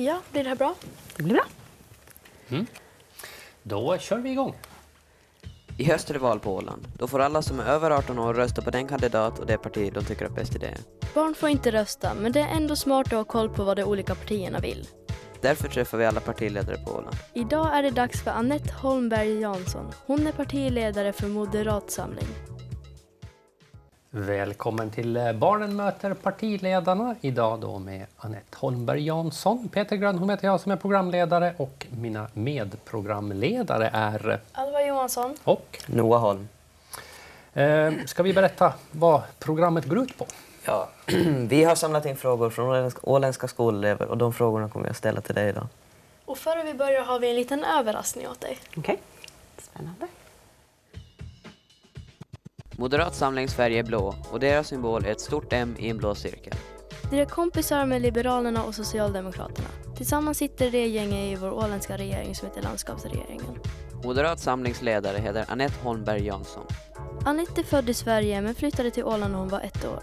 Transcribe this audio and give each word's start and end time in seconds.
Ja, 0.00 0.20
blir 0.32 0.42
det 0.42 0.48
här 0.48 0.56
bra? 0.56 0.74
Det 1.16 1.22
blir 1.22 1.34
bra. 1.34 1.44
Då 3.62 3.98
kör 3.98 4.18
vi 4.18 4.30
igång. 4.30 4.54
I 5.78 5.84
höst 5.84 6.10
är 6.10 6.14
det 6.14 6.20
val 6.20 6.40
på 6.40 6.54
Åland. 6.54 6.86
Då 6.98 7.06
får 7.06 7.20
alla 7.20 7.42
som 7.42 7.60
är 7.60 7.64
över 7.64 7.90
18 7.90 8.18
år 8.18 8.34
rösta 8.34 8.62
på 8.62 8.70
den 8.70 8.88
kandidat 8.88 9.38
och 9.38 9.46
det 9.46 9.58
parti 9.58 9.92
de 9.94 10.04
tycker 10.04 10.24
är 10.24 10.28
bäst 10.28 10.54
i 10.54 10.58
det. 10.58 10.74
Barn 11.14 11.34
får 11.34 11.48
inte 11.48 11.70
rösta, 11.70 12.14
men 12.14 12.32
det 12.32 12.40
är 12.40 12.48
ändå 12.48 12.76
smart 12.76 13.06
att 13.06 13.12
ha 13.12 13.24
koll 13.24 13.48
på 13.48 13.64
vad 13.64 13.76
de 13.76 13.84
olika 13.84 14.14
partierna 14.14 14.58
vill. 14.58 14.88
Därför 15.40 15.68
träffar 15.68 15.98
vi 15.98 16.06
alla 16.06 16.20
partiledare 16.20 16.76
på 16.86 16.92
Åland. 16.92 17.16
Idag 17.34 17.78
är 17.78 17.82
det 17.82 17.90
dags 17.90 18.22
för 18.22 18.30
Annette 18.30 18.72
Holmberg 18.72 19.40
Jansson. 19.40 19.92
Hon 20.06 20.26
är 20.26 20.32
partiledare 20.32 21.12
för 21.12 21.28
Moderat 21.28 21.90
Samling. 21.90 22.28
Välkommen 24.10 24.90
till 24.90 25.16
eh, 25.16 25.32
Barnen 25.32 25.76
möter 25.76 26.14
partiledarna. 26.14 27.16
Idag 27.20 27.60
då 27.60 27.78
med 27.78 28.06
Annette 28.16 28.56
Holmberg 28.58 29.06
Jansson. 29.06 29.68
Peter 29.72 29.96
Grönholm 29.96 30.30
heter 30.30 30.46
jag 30.46 30.60
som 30.60 30.72
är 30.72 30.76
programledare 30.76 31.54
och 31.56 31.86
mina 31.90 32.26
medprogramledare 32.34 33.90
är 33.92 34.40
Alva 34.52 34.82
Johansson. 34.86 35.36
och 35.44 35.78
Noah 35.86 36.20
Holm. 36.20 36.48
eh, 37.54 37.92
ska 38.06 38.22
vi 38.22 38.32
berätta 38.32 38.72
vad 38.90 39.22
programmet 39.38 39.84
går 39.84 39.98
ut 39.98 40.18
på? 40.18 40.26
Ja, 40.64 40.88
vi 41.48 41.64
har 41.64 41.74
samlat 41.74 42.06
in 42.06 42.16
frågor 42.16 42.50
från 42.50 42.90
åländska, 43.02 43.48
skolelever 43.48 44.06
och 44.06 44.18
de 44.18 44.32
frågorna 44.32 44.68
kommer 44.68 44.88
att 44.90 44.96
ställa 44.96 45.20
till 45.20 45.34
dig 45.34 45.48
idag. 45.48 45.66
Och 46.24 46.38
före 46.38 46.62
vi 46.64 46.74
börjar 46.74 47.02
har 47.02 47.18
vi 47.18 47.30
en 47.30 47.36
liten 47.36 47.64
överraskning 47.64 48.28
åt 48.28 48.40
dig. 48.40 48.58
Okej. 48.76 48.98
Spännande. 49.58 50.06
Moderat 52.80 53.14
Samlings 53.14 53.54
färg 53.54 53.78
är 53.78 53.82
blå 53.82 54.14
och 54.32 54.40
deras 54.40 54.68
symbol 54.68 55.04
är 55.04 55.10
ett 55.10 55.20
stort 55.20 55.52
M 55.52 55.76
i 55.78 55.90
en 55.90 55.96
blå 55.96 56.14
cirkel. 56.14 56.54
De 57.10 57.20
är 57.20 57.24
kompisar 57.24 57.86
med 57.86 58.02
Liberalerna 58.02 58.64
och 58.64 58.74
Socialdemokraterna. 58.74 59.68
Tillsammans 59.96 60.38
sitter 60.38 60.70
det 60.70 60.86
gänget 60.86 61.38
i 61.38 61.40
vår 61.40 61.52
åländska 61.52 61.96
regering 61.96 62.34
som 62.34 62.48
heter 62.48 62.62
Landskapsregeringen. 62.62 63.58
Moderat 64.04 64.40
Samlings 64.40 64.82
ledare 64.82 65.18
heter 65.18 65.44
Annette 65.48 65.74
Holmberg 65.82 66.26
Jansson. 66.26 66.66
Anette 67.24 67.60
är 67.60 67.64
född 67.64 67.88
i 67.88 67.94
Sverige 67.94 68.40
men 68.40 68.54
flyttade 68.54 68.90
till 68.90 69.04
Åland 69.04 69.32
när 69.32 69.38
hon 69.38 69.48
var 69.48 69.60
ett 69.60 69.84
år. 69.84 70.02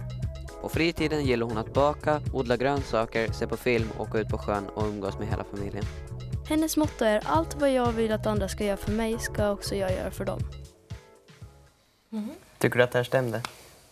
På 0.62 0.70
fritiden 0.70 1.26
gillar 1.26 1.48
hon 1.48 1.58
att 1.58 1.74
baka, 1.74 2.22
odla 2.34 2.58
grönsaker, 2.58 3.32
se 3.32 3.48
på 3.48 3.58
film, 3.58 3.90
åka 4.00 4.20
ut 4.20 4.30
på 4.30 4.38
sjön 4.38 4.68
och 4.76 4.88
umgås 4.88 5.20
med 5.20 5.28
hela 5.28 5.44
familjen. 5.44 5.84
Hennes 6.50 6.78
motto 6.78 7.06
är 7.06 7.22
allt 7.26 7.56
vad 7.56 7.74
jag 7.74 7.92
vill 7.92 8.12
att 8.12 8.26
andra 8.26 8.48
ska 8.48 8.64
göra 8.66 8.78
för 8.78 8.92
mig 8.92 9.20
ska 9.20 9.52
också 9.52 9.76
jag 9.76 9.92
göra 9.92 10.12
för 10.12 10.26
dem. 10.26 10.40
Tycker 12.66 12.78
du 12.78 12.84
att 12.84 12.92
det 12.92 13.00
här 13.00 13.04
stämde? 13.04 13.42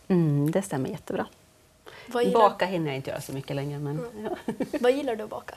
Mm, 0.08 0.50
det 0.50 0.62
stämmer 0.62 0.88
jättebra. 0.90 1.26
Vad 2.06 2.24
gillar, 2.24 2.40
Baka 2.40 2.66
hinner 2.66 2.86
jag 2.86 2.96
inte 2.96 3.10
göra 3.10 3.20
så 3.20 3.32
mycket 3.32 3.56
längre. 3.56 3.78
Men, 3.78 4.00
ja. 4.24 4.54
vad 4.80 4.92
gillar 4.92 5.16
du 5.16 5.24
att 5.24 5.30
baka? 5.30 5.54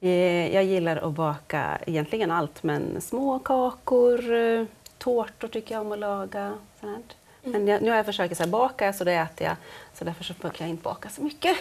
Eh, 0.00 0.54
Jag 0.54 0.64
gillar 0.64 0.96
att 0.96 1.12
baka 1.12 1.78
egentligen 1.86 2.30
allt, 2.30 2.62
men 2.62 3.00
små 3.00 3.38
kakor, 3.38 4.34
eh, 4.34 4.64
tårtor 4.98 5.48
tycker 5.48 5.74
jag 5.74 5.86
om 5.86 5.92
att 5.92 5.98
laga. 5.98 6.54
Sånt. 6.80 7.16
Men 7.42 7.66
jag, 7.68 7.82
nu 7.82 7.90
har 7.90 7.96
jag 7.96 8.06
försökt 8.06 8.36
så 8.36 8.42
här, 8.42 8.50
baka 8.50 8.92
så 8.92 9.04
det 9.04 9.12
äter 9.12 9.46
jag, 9.46 9.56
så 9.94 10.04
därför 10.04 10.24
så 10.24 10.34
brukar 10.40 10.64
jag 10.64 10.70
inte 10.70 10.82
baka 10.82 11.08
så 11.08 11.22
mycket. 11.22 11.56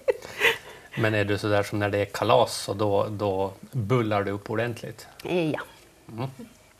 Men 0.98 1.14
är 1.14 1.24
du 1.24 1.38
sådär 1.38 1.62
som 1.62 1.78
när 1.78 1.88
det 1.90 1.98
är 1.98 2.04
kalas 2.04 2.68
och 2.68 2.76
då, 2.76 3.06
då 3.10 3.52
bullar 3.72 4.22
du 4.22 4.30
upp 4.30 4.50
ordentligt? 4.50 5.06
Eh, 5.24 5.50
Ja. 5.50 5.60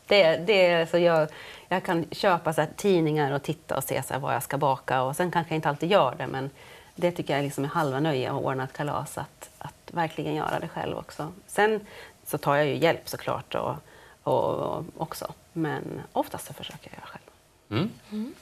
Det, 0.07 0.37
det 0.37 0.65
är, 0.65 0.85
så 0.85 0.97
jag, 0.97 1.29
jag 1.69 1.83
kan 1.83 2.05
köpa 2.11 2.53
så 2.53 2.61
här, 2.61 2.69
tidningar 2.75 3.31
och 3.31 3.43
titta 3.43 3.77
och 3.77 3.83
se 3.83 4.03
så 4.03 4.13
här, 4.13 4.21
vad 4.21 4.35
jag 4.35 4.43
ska 4.43 4.57
baka 4.57 5.01
och 5.01 5.15
sen 5.15 5.31
kanske 5.31 5.53
jag 5.53 5.57
inte 5.57 5.69
alltid 5.69 5.91
gör 5.91 6.15
det 6.17 6.27
men 6.27 6.49
det 6.95 7.11
tycker 7.11 7.35
jag 7.35 7.43
liksom 7.43 7.63
är 7.63 7.69
halva 7.69 7.99
nöje 7.99 8.31
att 8.31 8.43
ordna 8.43 8.63
ett 8.63 8.73
kalas, 8.73 9.17
att, 9.17 9.49
att 9.57 9.73
verkligen 9.91 10.35
göra 10.35 10.59
det 10.59 10.67
själv 10.67 10.97
också. 10.97 11.31
Sen 11.47 11.85
så 12.25 12.37
tar 12.37 12.55
jag 12.55 12.67
ju 12.67 12.77
hjälp 12.77 13.09
såklart 13.09 13.55
och, 13.55 13.75
och, 14.23 14.55
och 14.55 14.83
också 14.97 15.33
men 15.53 16.01
oftast 16.11 16.47
så 16.47 16.53
försöker 16.53 16.91
jag 16.91 16.97
göra 16.97 17.07
själv. 17.07 17.91
Mm. 18.11 18.33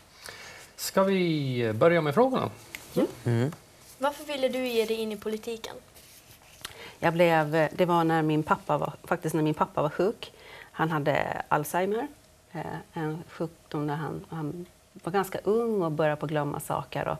Ska 0.75 1.03
vi 1.03 1.73
börja 1.73 2.01
med 2.01 2.13
frågorna? 2.13 2.49
Varför 3.97 4.25
ville 4.25 4.49
du 4.49 4.67
ge 4.67 4.85
dig 4.85 4.97
in 4.97 5.11
i 5.11 5.17
politiken? 5.17 5.75
Jag 6.99 7.13
blev, 7.13 7.69
det 7.71 7.85
var 7.85 8.03
när 8.03 8.21
min 8.21 8.43
pappa 8.43 8.77
var, 8.77 8.93
faktiskt 9.03 9.35
när 9.35 9.43
min 9.43 9.53
pappa 9.53 9.81
var 9.81 9.89
sjuk. 9.89 10.31
Han 10.77 10.91
hade 10.91 11.41
Alzheimer, 11.47 12.07
eh, 12.51 12.77
en 12.93 13.23
sjukdom 13.29 13.87
där 13.87 13.95
han, 13.95 14.25
han 14.29 14.65
var 14.93 15.11
ganska 15.11 15.39
ung 15.43 15.81
och 15.81 15.91
började 15.91 16.15
på 16.15 16.27
glömma 16.27 16.59
saker. 16.59 17.07
Och 17.07 17.17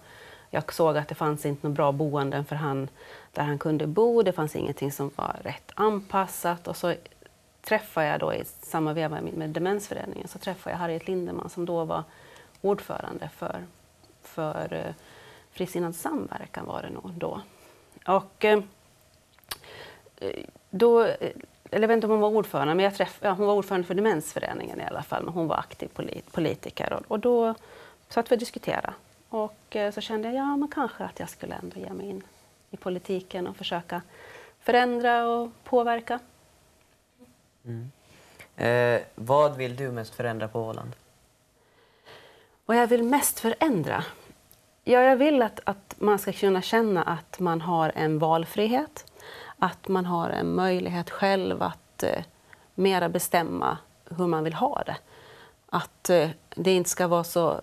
jag 0.50 0.74
såg 0.74 0.98
att 0.98 1.08
det 1.08 1.16
fanns 1.16 1.46
inte 1.46 1.68
några 1.68 1.76
bra 1.76 1.92
boenden 1.92 2.46
för 2.46 2.56
han 2.56 2.88
där 3.32 3.44
han 3.44 3.58
kunde 3.58 3.88
bo. 3.88 4.22
Det 4.22 4.32
fanns 4.32 4.56
ingenting 4.56 4.92
som 4.92 5.12
var 5.16 5.36
rätt 5.44 5.72
anpassat. 5.76 6.68
Och 6.68 6.78
så 6.78 6.94
träffade 7.62 8.08
jag 8.08 8.20
då 8.20 8.34
i 8.34 8.44
samma 8.46 8.94
veva 8.94 9.22
med, 9.22 9.50
Demensföreningen 9.50 10.28
så 10.28 10.40
träffade 10.40 10.74
jag 10.74 10.80
Harriet 10.80 11.08
Lindeman 11.08 11.50
som 11.50 11.66
då 11.66 11.84
var 11.84 12.04
ordförande 12.62 13.30
för, 13.38 13.66
för 14.22 14.74
eh, 14.74 14.94
Frisinnad 15.52 15.96
samverkan 15.96 16.66
var 16.66 16.82
det 16.82 16.90
nog 16.90 17.12
då. 17.12 17.42
Och 18.06 18.46
eh, 18.46 18.60
då, 20.70 21.08
eller 21.72 21.82
jag 21.82 21.88
vet 21.88 21.96
inte 21.96 22.08
om 22.08 22.12
hon 22.12 22.22
var 22.22 22.30
ordförande, 22.30 22.76
men 22.76 22.86
jag 22.86 22.96
träff, 22.96 23.20
ja, 23.22 23.32
hon 23.32 23.48
var 23.48 23.54
ordförande 23.54 23.88
för 23.88 23.94
Demensföreningen 23.94 24.82
i 24.82 24.84
alla 24.84 25.04
fall, 25.04 25.24
men 25.24 25.34
hon 25.34 25.48
var 25.48 25.58
aktiv 25.58 25.88
polit, 25.88 26.32
politiker. 26.32 26.94
Och, 26.94 27.02
och 27.08 27.20
då 27.20 27.56
satt 28.10 28.32
vi 28.32 28.36
och 28.36 28.40
diskuterade. 28.40 28.94
Och 29.30 29.76
eh, 29.76 29.92
så 29.92 30.02
kände 30.02 30.28
jag, 30.28 30.38
ja 30.38 30.58
men 30.58 30.68
kanske 30.68 31.04
att 31.04 31.20
jag 31.20 31.30
skulle 31.30 31.56
ändå 31.56 31.80
ge 31.80 31.94
mig 31.94 32.10
in 32.10 32.24
i 32.72 32.78
politiken 32.78 33.48
och 33.48 33.56
försöka 33.56 34.02
förändra 34.60 35.28
och 35.28 35.52
påverka. 35.64 36.20
Eh, 38.56 39.02
vad 39.16 39.56
vill 39.56 39.76
du 39.76 39.92
mest 39.92 40.16
förändra 40.16 40.48
på 40.48 40.60
Åland? 40.60 40.96
Vad 42.66 42.78
jag 42.78 42.88
vill 42.88 43.04
mest 43.04 43.40
förändra? 43.40 44.04
Ja, 44.84 45.00
jag 45.00 45.16
vill 45.16 45.42
att, 45.42 45.60
att 45.64 45.96
man 45.98 46.20
ska 46.20 46.32
kunna 46.32 46.62
känna 46.62 47.04
att 47.04 47.40
man 47.40 47.62
har 47.62 47.92
en 47.96 48.20
valfrihet. 48.20 49.12
Att 49.66 49.88
man 49.88 50.06
har 50.06 50.30
en 50.30 50.56
möjlighet 50.56 51.10
själv 51.10 51.64
att 51.64 52.04
eh, 52.04 52.24
mera 52.76 53.10
bestämma 53.10 53.78
hur 54.06 54.28
man 54.28 54.44
vill 54.44 54.54
ha 54.54 54.84
det. 54.86 54.98
Att 55.70 56.10
eh, 56.10 56.30
det 56.50 56.74
inte 56.74 56.90
ska 56.90 57.08
vara 57.08 57.24
så, 57.24 57.62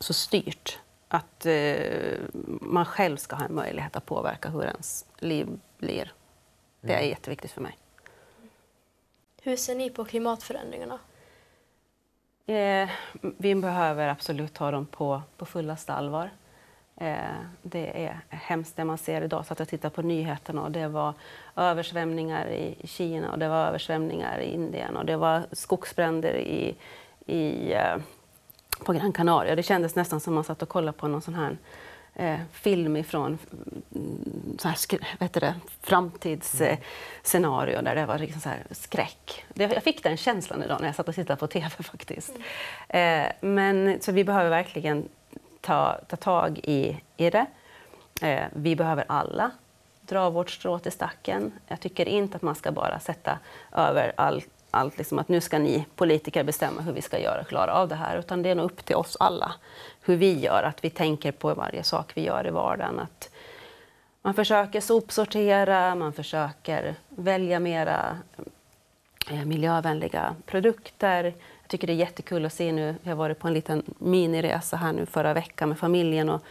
så 0.00 0.12
styrt. 0.12 0.78
Att 1.08 1.46
eh, 1.46 2.18
man 2.60 2.84
själv 2.84 3.16
ska 3.16 3.36
ha 3.36 3.44
en 3.44 3.54
möjlighet 3.54 3.96
att 3.96 4.06
påverka 4.06 4.48
hur 4.48 4.64
ens 4.64 5.06
liv 5.18 5.60
blir. 5.78 6.12
Det 6.80 6.94
är 6.94 7.00
jätteviktigt 7.00 7.50
för 7.50 7.60
mig. 7.60 7.78
Hur 9.42 9.56
ser 9.56 9.74
ni 9.74 9.90
på 9.90 10.04
klimatförändringarna? 10.04 10.98
Eh, 12.46 12.90
vi 13.20 13.54
behöver 13.54 14.08
absolut 14.08 14.54
ta 14.54 14.70
dem 14.70 14.86
på, 14.86 15.22
på 15.36 15.46
fullaste 15.46 15.92
allvar. 15.92 16.30
Eh, 16.96 17.16
det 17.62 18.04
är 18.04 18.20
hemskt 18.28 18.76
det 18.76 18.84
man 18.84 18.98
ser 18.98 19.22
idag. 19.22 19.46
Så 19.46 19.52
att 19.52 19.58
jag 19.58 19.68
tittar 19.68 19.90
på 19.90 20.02
nyheterna 20.02 20.62
och 20.62 20.70
det 20.70 20.88
var 20.88 21.14
översvämningar 21.56 22.48
i 22.48 22.76
Kina 22.84 23.30
och 23.30 23.38
det 23.38 23.48
var 23.48 23.66
översvämningar 23.66 24.38
i 24.38 24.54
Indien 24.54 24.96
och 24.96 25.06
det 25.06 25.16
var 25.16 25.46
skogsbränder 25.52 26.36
i, 26.36 26.74
i, 27.26 27.72
eh, 27.72 27.96
på 28.84 28.92
Gran 28.92 29.12
Canaria. 29.12 29.56
Det 29.56 29.62
kändes 29.62 29.94
nästan 29.94 30.20
som 30.20 30.34
man 30.34 30.44
satt 30.44 30.62
och 30.62 30.68
kollade 30.68 30.98
på 30.98 31.08
någon 31.08 31.22
sån 31.22 31.34
här 31.34 31.56
eh, 32.14 32.40
film 32.52 32.96
ifrån 32.96 33.38
mm, 33.94 34.58
så 34.58 34.68
här, 34.68 34.78
vet 35.18 35.32
det, 35.32 35.54
framtidsscenario 35.80 37.82
där 37.82 37.94
det 37.94 38.06
var 38.06 38.18
liksom 38.18 38.40
så 38.40 38.48
här 38.48 38.62
skräck. 38.70 39.44
Det, 39.54 39.64
jag 39.64 39.82
fick 39.82 40.02
den 40.02 40.16
känslan 40.16 40.62
idag 40.62 40.80
när 40.80 40.88
jag 40.88 40.94
satt 40.94 41.08
och 41.08 41.14
tittade 41.14 41.40
på 41.40 41.46
TV 41.46 41.68
faktiskt. 41.68 42.32
Eh, 42.88 43.26
men, 43.40 43.98
så 44.00 44.12
vi 44.12 44.24
behöver 44.24 44.50
verkligen 44.50 45.08
ta, 45.66 46.00
ta 46.08 46.16
tag 46.16 46.58
i, 46.58 47.00
i 47.16 47.30
det. 47.30 47.46
Eh, 48.22 48.44
vi 48.52 48.76
behöver 48.76 49.04
alla 49.08 49.50
dra 50.00 50.30
vårt 50.30 50.50
strå 50.50 50.78
till 50.78 50.92
stacken. 50.92 51.52
Jag 51.68 51.80
tycker 51.80 52.08
inte 52.08 52.36
att 52.36 52.42
man 52.42 52.54
ska 52.54 52.72
bara 52.72 53.00
sätta 53.00 53.38
över 53.72 54.12
allt 54.16 54.48
allt 54.70 54.98
liksom 54.98 55.18
att 55.18 55.28
nu 55.28 55.40
ska 55.40 55.58
ni 55.58 55.86
politiker 55.96 56.44
bestämma 56.44 56.82
hur 56.82 56.92
vi 56.92 57.02
ska 57.02 57.18
göra 57.18 57.40
och 57.40 57.48
klara 57.48 57.72
av 57.72 57.88
det 57.88 57.94
här, 57.94 58.18
utan 58.18 58.42
det 58.42 58.50
är 58.50 58.54
nog 58.54 58.64
upp 58.64 58.84
till 58.84 58.96
oss 58.96 59.16
alla 59.20 59.54
hur 60.00 60.16
vi 60.16 60.40
gör, 60.40 60.62
att 60.62 60.84
vi 60.84 60.90
tänker 60.90 61.32
på 61.32 61.54
varje 61.54 61.82
sak 61.82 62.12
vi 62.14 62.24
gör 62.24 62.46
i 62.46 62.50
vardagen. 62.50 62.98
Att 62.98 63.30
man 64.22 64.34
försöker 64.34 64.80
sopsortera, 64.80 65.94
man 65.94 66.12
försöker 66.12 66.94
välja 67.08 67.60
mera 67.60 68.18
eh, 69.30 69.44
miljövänliga 69.44 70.34
produkter. 70.46 71.34
Jag 71.66 71.70
tycker 71.70 71.86
det 71.86 71.92
är 71.92 71.94
jättekul 71.94 72.44
att 72.44 72.52
se 72.52 72.72
nu, 72.72 72.94
jag 73.02 73.10
har 73.10 73.16
varit 73.16 73.38
på 73.38 73.48
en 73.48 73.54
liten 73.54 73.82
miniresa 73.98 74.76
här 74.76 74.92
nu 74.92 75.06
förra 75.06 75.34
veckan 75.34 75.68
med 75.68 75.78
familjen 75.78 76.28
och 76.28 76.42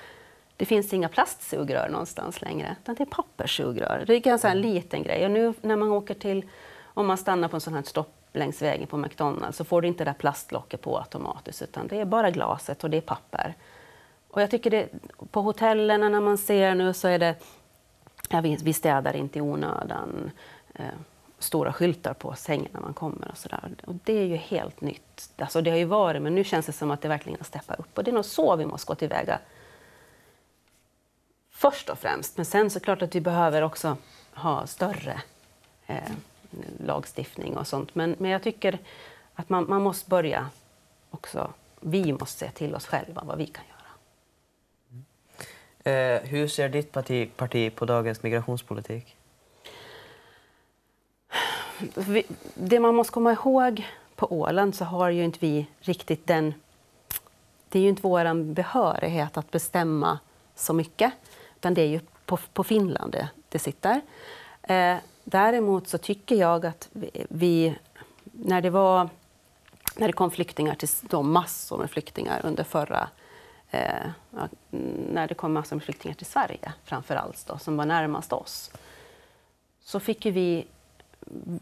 det 0.58 0.66
finns 0.66 0.94
inga 0.94 1.10
plastsugrör 1.10 1.90
någonstans 1.90 2.42
längre, 2.42 2.76
utan 2.82 2.96
det 2.96 3.04
är 3.04 3.06
papperssugrör. 3.06 4.04
Det 4.08 4.28
är 4.28 4.46
en 4.46 4.62
liten 4.62 5.04
grej. 5.04 5.26
Och 5.26 5.32
nu 5.32 5.54
när 5.62 5.76
man 5.76 5.92
åker 5.92 6.14
till, 6.14 6.46
om 6.84 7.08
man 7.08 7.18
stannar 7.18 7.48
på 7.48 7.58
en 7.58 7.62
sån 7.62 7.74
här 7.74 7.84
stopp 7.84 8.14
längs 8.34 8.62
vägen 8.62 8.88
på 8.88 8.98
McDonalds 8.98 9.58
så 9.58 9.64
får 9.64 9.82
du 9.82 9.88
inte 9.88 10.04
det 10.04 10.10
där 10.10 10.18
plastlocket 10.18 10.82
på 10.82 10.98
automatiskt, 10.98 11.62
utan 11.62 11.88
det 11.88 12.00
är 12.00 12.06
bara 12.06 12.32
glaset 12.32 12.84
och 12.84 12.90
det 12.90 12.98
är 12.98 13.02
papper. 13.02 13.54
Och 14.30 14.42
jag 14.42 14.52
tycker 14.52 14.70
det, 14.70 14.90
på 15.32 15.42
hotellen 15.42 16.12
när 16.12 16.22
man 16.22 16.38
ser 16.38 16.76
nu 16.76 16.94
så 16.94 17.08
är 17.08 17.20
det 17.20 17.36
ja, 18.30 18.42
vi, 18.42 18.58
vi 18.64 18.74
städar 18.74 19.16
inte 19.16 19.40
i 19.40 19.42
onödan. 19.42 20.32
Stora 21.46 21.74
skyltar 21.74 22.14
på 22.14 22.36
sängen 22.36 22.70
när 22.72 22.82
man 22.82 22.94
kommer 22.94 23.32
och 23.32 23.38
sådär. 23.38 23.76
Och 23.86 23.96
det 24.04 24.14
är 24.14 24.26
ju 24.26 24.36
helt 24.36 24.82
nytt. 24.82 25.32
Alltså 25.38 25.62
det 25.62 25.70
har 25.70 25.78
ju 25.78 25.86
varit, 25.86 26.22
men 26.22 26.36
nu 26.36 26.44
känns 26.44 26.66
det 26.66 26.72
som 26.72 26.92
att 26.92 27.02
det 27.02 27.08
verkligen 27.08 27.40
har 27.40 27.46
steppat 27.46 27.80
upp. 27.80 27.98
Och 27.98 28.04
det 28.04 28.12
är 28.12 28.16
nog 28.16 28.26
så 28.26 28.56
vi 28.56 28.66
måste 28.66 28.88
gå 28.88 28.96
tillväga. 28.96 29.40
Först 31.52 31.90
och 31.90 32.00
främst. 32.00 32.38
Men 32.38 32.46
sen 32.46 32.70
så 32.70 32.80
klart 32.80 33.02
att 33.02 33.16
vi 33.16 33.22
behöver 33.22 33.62
också 33.62 33.98
ha 34.34 34.68
större 34.68 35.22
eh, 35.88 36.12
lagstiftning 36.86 37.58
och 37.58 37.68
sånt. 37.68 37.96
Men, 37.96 38.16
men 38.20 38.32
jag 38.32 38.44
tycker 38.44 38.80
att 39.36 39.50
man, 39.50 39.66
man 39.70 39.82
måste 39.82 40.10
börja 40.10 40.50
också. 41.10 41.54
Vi 41.80 42.14
måste 42.14 42.46
se 42.46 42.52
till 42.52 42.76
oss 42.76 42.86
själva 42.86 43.24
vad 43.26 43.38
vi 43.38 43.46
kan 43.46 43.64
göra. 43.70 43.76
Mm. 44.92 46.24
Eh, 46.24 46.30
hur 46.30 46.48
ser 46.48 46.70
ditt 46.70 46.92
parti, 46.92 47.30
parti 47.36 47.76
på 47.76 47.86
dagens 47.86 48.24
migrationspolitik? 48.24 49.16
Det 52.54 52.80
man 52.80 52.96
måste 52.96 53.14
komma 53.14 53.32
ihåg 53.32 53.88
på 54.16 54.34
Åland 54.34 54.76
så 54.76 54.86
har 54.86 55.10
ju 55.10 55.24
inte 55.24 55.40
vi 55.42 55.68
riktigt 55.80 56.28
den... 56.28 56.54
Det 57.70 57.80
är 57.80 57.84
ju 57.84 57.90
inte 57.90 58.02
vår 58.02 58.44
behörighet 58.54 59.38
att 59.38 59.52
bestämma 59.52 60.20
så 60.56 60.74
mycket, 60.74 61.14
utan 61.56 61.74
det 61.74 61.82
är 61.82 61.88
ju 61.88 62.00
på, 62.26 62.38
på 62.54 62.64
Finland 62.64 63.12
det, 63.12 63.30
det 63.50 63.60
sitter. 63.60 64.02
Eh, 64.62 64.98
däremot 65.24 65.88
så 65.88 65.98
tycker 65.98 66.36
jag 66.36 66.66
att 66.66 66.90
vi, 67.30 67.76
när 68.32 68.62
det 68.62 68.70
var 68.70 69.10
när 69.96 70.08
det 70.08 70.14
kom 70.14 70.32
flyktingar 70.32 70.76
till 70.76 70.90
de 71.02 71.32
massor 71.32 71.78
med 71.78 71.90
flyktingar 71.90 72.42
under 72.44 72.64
förra 72.64 73.10
eh, 73.72 74.10
när 75.10 75.28
det 75.28 75.34
kom 75.34 75.54
massor 75.54 75.76
med 75.76 75.84
flyktingar 75.84 76.16
till 76.16 76.26
Sverige 76.26 76.74
framför 76.84 77.16
allt 77.16 77.48
då, 77.48 77.58
som 77.58 77.78
var 77.78 77.86
närmast 77.86 78.34
oss 78.34 78.72
så 79.82 80.00
fick 80.00 80.26
ju 80.26 80.32
vi 80.32 80.66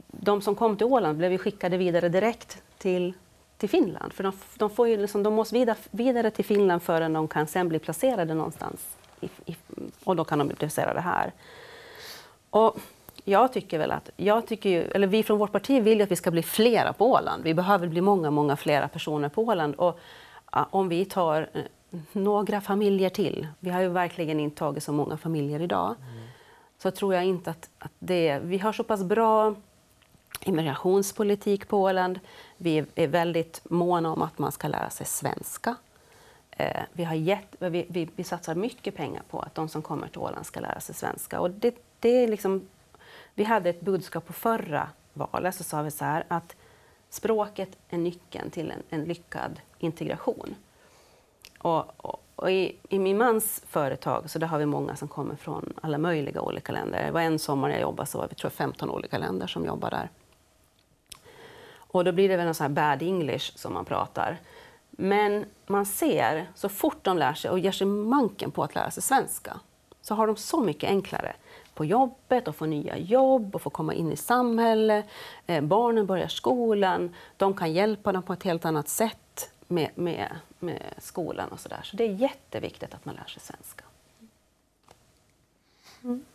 de 0.07 0.41
som 0.41 0.55
kom 0.55 0.77
till 0.77 0.87
Åland 0.87 1.17
blev 1.17 1.31
ju 1.31 1.37
skickade 1.37 1.77
vidare 1.77 2.09
direkt 2.09 2.61
till, 2.77 3.13
till 3.57 3.69
Finland. 3.69 4.13
För 4.13 4.23
de, 4.23 4.33
de, 4.57 4.69
får 4.69 4.87
ju 4.87 4.97
liksom, 4.97 5.23
de 5.23 5.33
måste 5.33 5.55
vidare, 5.55 5.77
vidare 5.91 6.31
till 6.31 6.45
Finland 6.45 6.81
förrän 6.81 7.13
de 7.13 7.27
kan 7.27 7.47
sen 7.47 7.69
bli 7.69 7.79
placerade 7.79 8.33
någonstans. 8.33 8.97
I, 9.21 9.29
i, 9.45 9.55
och 10.03 10.15
då 10.15 10.23
kan 10.23 10.39
de 10.39 10.47
bli 10.47 10.55
placerade 10.55 10.99
här. 10.99 11.31
Och 12.49 12.77
jag 13.23 13.53
tycker 13.53 13.79
väl 13.79 13.91
att, 13.91 14.09
jag 14.17 14.47
tycker 14.47 14.69
ju, 14.69 14.81
eller 14.83 15.07
vi 15.07 15.23
från 15.23 15.37
vårt 15.37 15.51
parti 15.51 15.83
vill 15.83 15.97
ju 15.97 16.03
att 16.03 16.11
vi 16.11 16.15
ska 16.15 16.31
bli 16.31 16.43
flera 16.43 16.93
på 16.93 17.11
Åland. 17.11 17.43
Vi 17.43 17.53
behöver 17.53 17.87
bli 17.87 18.01
många, 18.01 18.31
många 18.31 18.55
flera 18.55 18.87
personer 18.87 19.29
på 19.29 19.41
Åland. 19.43 19.75
Och 19.75 19.99
om 20.51 20.89
vi 20.89 21.05
tar 21.05 21.49
eh, 21.53 21.61
några 22.11 22.61
familjer 22.61 23.09
till, 23.09 23.47
vi 23.59 23.69
har 23.69 23.81
ju 23.81 23.87
verkligen 23.87 24.39
inte 24.39 24.57
tagit 24.57 24.83
så 24.83 24.91
många 24.91 25.17
familjer 25.17 25.61
idag, 25.61 25.95
mm 26.01 26.22
så 26.83 26.91
tror 26.91 27.13
jag 27.13 27.25
inte 27.25 27.49
att, 27.49 27.69
att 27.79 27.91
det... 27.99 28.39
Vi 28.39 28.57
har 28.57 28.73
så 28.73 28.83
pass 28.83 29.03
bra 29.03 29.55
immigrationspolitik 30.41 31.67
på 31.67 31.81
Åland. 31.81 32.19
Vi 32.57 32.85
är 32.95 33.07
väldigt 33.07 33.61
måna 33.63 34.11
om 34.11 34.21
att 34.21 34.39
man 34.39 34.51
ska 34.51 34.67
lära 34.67 34.89
sig 34.89 35.05
svenska. 35.05 35.75
Eh, 36.51 36.81
vi, 36.93 37.03
har 37.03 37.15
gett, 37.15 37.55
vi, 37.59 37.85
vi, 37.89 38.09
vi, 38.15 38.23
satsar 38.23 38.55
mycket 38.55 38.95
pengar 38.95 39.23
på 39.29 39.39
att 39.39 39.55
de 39.55 39.69
som 39.69 39.81
kommer 39.81 40.07
till 40.07 40.19
Åland 40.19 40.45
ska 40.45 40.59
lära 40.59 40.79
sig 40.79 40.95
svenska. 40.95 41.39
Och 41.39 41.51
det, 41.51 41.75
det 41.99 42.09
är 42.09 42.27
liksom, 42.27 42.67
vi 43.33 43.43
hade 43.43 43.69
ett 43.69 43.81
budskap 43.81 44.27
på 44.27 44.33
förra 44.33 44.89
valet, 45.13 45.55
så 45.55 45.63
sa 45.63 45.81
vi 45.81 45.91
så 45.91 46.05
här 46.05 46.25
att 46.27 46.55
språket 47.09 47.77
är 47.89 47.97
nyckeln 47.97 48.49
till 48.49 48.71
en, 48.71 48.83
en 48.89 49.03
lyckad 49.03 49.59
integration. 49.79 50.55
Och, 51.57 52.05
och, 52.05 52.22
och 52.35 52.51
i, 52.51 52.77
i, 52.89 52.99
min 52.99 53.17
mans 53.17 53.63
företag 53.67 54.29
så 54.29 54.39
där 54.39 54.47
har 54.47 54.59
vi 54.59 54.65
många 54.65 54.95
som 54.95 55.07
kommer 55.07 55.35
från 55.35 55.73
alla 55.81 55.97
möjliga 55.97 56.41
olika 56.41 56.71
länder. 56.71 57.05
Det 57.05 57.11
var 57.11 57.21
en 57.21 57.39
sommar 57.39 57.69
jag 57.69 57.81
jobbade 57.81 58.09
så 58.09 58.17
var 58.17 58.27
vi 58.27 58.35
tror 58.35 58.49
15 58.49 58.89
olika 58.89 59.17
länder 59.17 59.47
som 59.47 59.65
jobbar 59.65 59.89
där. 59.89 60.09
Och 61.75 62.05
då 62.05 62.11
blir 62.11 62.29
det 62.29 62.37
väl 62.37 62.45
någon 62.45 62.55
sån 62.55 62.63
här 62.63 62.73
bad 62.97 63.01
English 63.01 63.57
som 63.57 63.73
man 63.73 63.85
pratar. 63.85 64.39
Men 64.89 65.45
man 65.67 65.85
ser, 65.85 66.49
så 66.55 66.69
fort 66.69 67.03
de 67.03 67.17
lär 67.17 67.33
sig 67.33 67.51
och 67.51 67.59
ger 67.59 67.71
sig 67.71 67.87
manken 67.87 68.51
på 68.51 68.63
att 68.63 68.75
lära 68.75 68.91
sig 68.91 69.03
svenska, 69.03 69.59
så 70.01 70.15
har 70.15 70.27
de 70.27 70.35
så 70.35 70.61
mycket 70.61 70.89
enklare 70.89 71.35
på 71.73 71.85
jobbet 71.85 72.47
och 72.47 72.55
få 72.55 72.65
nya 72.65 72.97
jobb 72.97 73.55
och 73.55 73.61
få 73.61 73.69
komma 73.69 73.93
in 73.93 74.11
i 74.11 74.15
samhället. 74.15 75.05
Eh, 75.45 75.61
barnen 75.61 76.05
börjar 76.05 76.27
skolan, 76.27 77.15
de 77.37 77.53
kan 77.53 77.73
hjälpa 77.73 78.11
dem 78.11 78.23
på 78.23 78.33
ett 78.33 78.43
helt 78.43 78.65
annat 78.65 78.87
sätt 78.87 79.52
med, 79.73 79.89
med, 79.95 80.39
med 80.59 80.93
skolan 80.97 81.49
och 81.49 81.59
sådär. 81.59 81.81
Så 81.83 81.95
det 81.95 82.03
är 82.03 82.13
jätteviktigt 82.13 82.93
att 82.93 83.05
man 83.05 83.15
lär 83.15 83.25
sig 83.25 83.41
svenska. 83.41 83.83
Mm. 86.03 86.25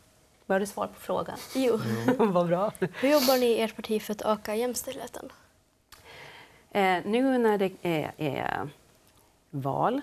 Var 0.47 0.61
det 0.61 0.67
svar 0.67 0.87
på 0.87 1.01
frågan? 1.01 1.39
Jo. 1.55 1.81
Mm. 2.09 2.33
Vad 2.33 2.47
bra. 2.47 2.73
Hur 2.81 3.13
jobbar 3.13 3.39
ni 3.39 3.47
i 3.47 3.61
ert 3.61 3.77
parti 3.77 4.03
för 4.03 4.13
att 4.13 4.23
öka 4.23 4.55
jämställdheten? 4.55 5.33
Eh, 6.71 6.99
nu 7.05 7.39
när 7.39 7.59
det 7.59 7.73
är, 7.83 8.13
är, 8.17 8.69
val 9.51 10.01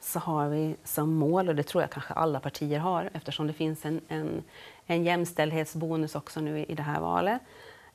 så 0.00 0.18
har 0.18 0.48
vi 0.48 0.76
som 0.84 1.14
mål, 1.14 1.48
och 1.48 1.54
det 1.54 1.62
tror 1.62 1.82
jag 1.82 1.90
kanske 1.90 2.14
alla 2.14 2.40
partier 2.40 2.78
har 2.78 3.10
eftersom 3.12 3.46
det 3.46 3.52
finns 3.52 3.84
en, 3.84 4.00
en, 4.08 4.44
en 4.86 5.04
jämställdhetsbonus 5.04 6.14
också 6.14 6.40
nu 6.40 6.64
i 6.64 6.74
det 6.74 6.82
här 6.82 7.00
valet, 7.00 7.42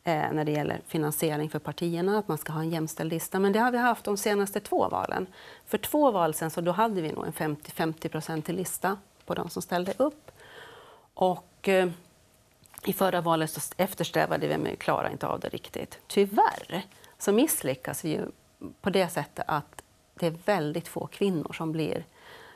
eh, 0.03 0.31
när 0.31 0.45
det 0.45 0.51
gäller 0.51 0.81
finansiering 0.87 1.49
för 1.49 1.59
partierna, 1.59 2.19
att 2.19 2.27
man 2.27 2.37
ska 2.37 2.53
ha 2.53 2.61
en 2.61 2.69
jämställd 2.69 3.13
lista. 3.13 3.39
Men 3.39 3.53
det 3.53 3.59
har 3.59 3.71
vi 3.71 3.77
haft 3.77 4.05
de 4.05 4.17
senaste 4.17 4.59
två 4.59 4.89
valen. 4.89 5.27
För 5.65 5.77
två 5.77 6.11
val 6.11 6.33
sen 6.33 6.51
så 6.51 6.61
då 6.61 6.71
hade 6.71 7.01
vi 7.01 7.11
nog 7.11 7.25
en 7.25 7.33
50-50 7.33 8.51
lista 8.51 8.97
på 9.25 9.33
de 9.33 9.49
som 9.49 9.61
ställde 9.61 9.93
upp. 9.97 10.31
Och 11.13 11.69
eh, 11.69 11.89
i 12.85 12.93
förra 12.93 13.21
valet 13.21 13.51
så 13.51 13.61
eftersträvade 13.77 14.47
vi, 14.47 14.57
men 14.57 14.71
vi 14.71 14.75
klarade 14.75 15.11
inte 15.11 15.27
av 15.27 15.39
det 15.39 15.49
riktigt. 15.49 15.99
Tyvärr 16.07 16.85
så 17.17 17.31
misslyckas 17.31 18.05
vi 18.05 18.09
ju 18.09 18.21
på 18.81 18.89
det 18.89 19.09
sättet 19.09 19.45
att 19.47 19.83
det 20.15 20.27
är 20.27 20.35
väldigt 20.45 20.87
få 20.87 21.07
kvinnor 21.07 21.53
som 21.53 21.71
blir 21.71 22.05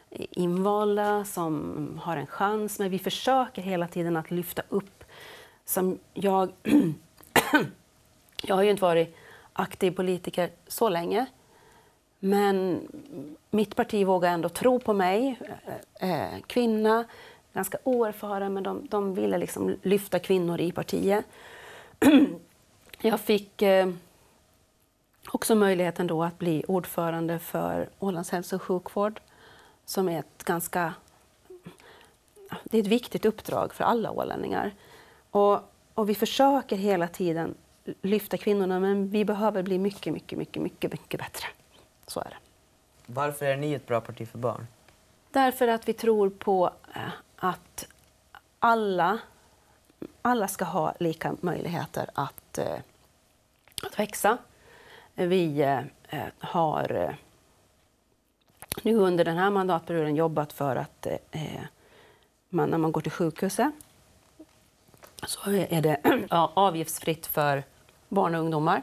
invalda, 0.09 1.25
som 1.25 1.99
har 2.03 2.17
en 2.17 2.27
chans. 2.27 2.79
Men 2.79 2.89
vi 2.89 2.99
försöker 2.99 3.61
hela 3.61 3.87
tiden 3.87 4.17
att 4.17 4.31
lyfta 4.31 4.61
upp, 4.69 5.03
som 5.65 5.99
jag 6.13 6.51
jag 8.44 8.55
har 8.55 8.63
ju 8.63 8.69
inte 8.69 8.81
varit 8.81 9.15
aktiv 9.53 9.91
politiker 9.91 10.50
så 10.67 10.89
länge. 10.89 11.25
Men 12.19 12.88
mitt 13.50 13.75
parti 13.75 14.05
vågar 14.05 14.31
ändå 14.31 14.50
tro 14.50 14.79
på 14.79 14.93
mig. 14.93 15.39
Eh, 15.95 16.33
eh, 16.33 16.39
kvinna, 16.48 17.05
ganska 17.53 17.77
oerfaren, 17.83 18.53
men 18.53 18.63
de, 18.63 18.88
de 18.89 19.13
ville 19.13 19.38
liksom 19.38 19.75
lyfta 19.81 20.19
kvinnor 20.19 20.60
i 20.60 20.72
partiet. 20.72 21.25
Jag 23.01 23.19
fick 23.19 23.62
eh, 23.62 23.89
också 25.27 25.55
möjligheten 25.55 26.07
då 26.07 26.24
att 26.24 26.39
bli 26.39 26.63
ordförande 26.67 27.39
för 27.39 27.89
Ålands 28.00 28.29
hälso 28.29 28.55
och 28.55 28.62
sjukvård 28.62 29.22
som 29.86 30.10
är 30.10 30.19
ett 30.19 30.43
ganska 30.43 30.93
det 32.63 32.77
är 32.77 32.81
ett 32.81 32.88
viktigt 32.88 33.25
uppdrag 33.25 33.74
för 33.74 33.83
alla 33.83 34.12
ålänningar. 34.12 34.72
Och 35.31 35.60
och 35.93 36.09
vi 36.09 36.15
försöker 36.15 36.75
hela 36.75 37.07
tiden 37.07 37.55
lyfta 38.01 38.38
kvinnorna, 38.38 38.79
men 38.79 39.09
vi 39.09 39.25
behöver 39.25 39.63
bli 39.63 39.79
mycket, 39.79 40.13
mycket, 40.13 40.38
mycket, 40.38 40.62
mycket, 40.62 40.91
mycket 40.91 41.19
bättre. 41.19 41.47
Så 42.07 42.19
är 42.19 42.29
det. 42.29 42.38
Varför 43.05 43.45
är 43.45 43.57
ni 43.57 43.73
ett 43.73 43.88
bra 43.88 44.01
parti 44.01 44.27
för 44.27 44.38
barn? 44.38 44.67
Därför 45.31 45.67
att 45.67 45.89
vi 45.89 45.93
tror 45.93 46.29
på 46.29 46.71
eh, 46.95 47.01
att 47.35 47.88
alla, 48.59 49.19
alla 50.21 50.47
ska 50.47 50.65
ha 50.65 50.93
lika 51.00 51.35
möjligheter 51.41 52.09
att, 52.13 52.57
eh, 52.57 52.79
att 53.83 54.00
växa. 54.00 54.38
Vi 55.13 55.62
eh, 55.62 56.25
har 56.39 57.15
nu 58.83 58.95
under 58.95 59.25
den 59.25 59.38
här 59.38 59.50
mandatperioden 59.50 60.15
jobbat 60.15 60.53
för 60.53 60.75
att 60.75 61.07
man, 62.50 62.69
när 62.69 62.77
man 62.77 62.91
går 62.91 63.01
till 63.01 63.12
sjukhuset 63.12 63.71
så 65.27 65.51
är 65.51 65.82
det 65.82 65.98
avgiftsfritt 66.53 67.25
för 67.25 67.63
barn 68.10 68.36
och 68.36 68.42
ungdomar 68.42 68.82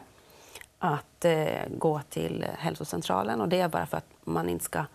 att 0.79 1.25
eh, 1.25 1.67
gå 1.77 2.01
till 2.09 2.45
hälsocentralen. 2.57 3.41
Och 3.41 3.49
det 3.49 3.59
är 3.59 3.67
bara 3.67 3.85
för 3.85 3.97
att 3.97 4.09
man 4.23 4.49
inte 4.49 4.65
ska, 4.65 4.85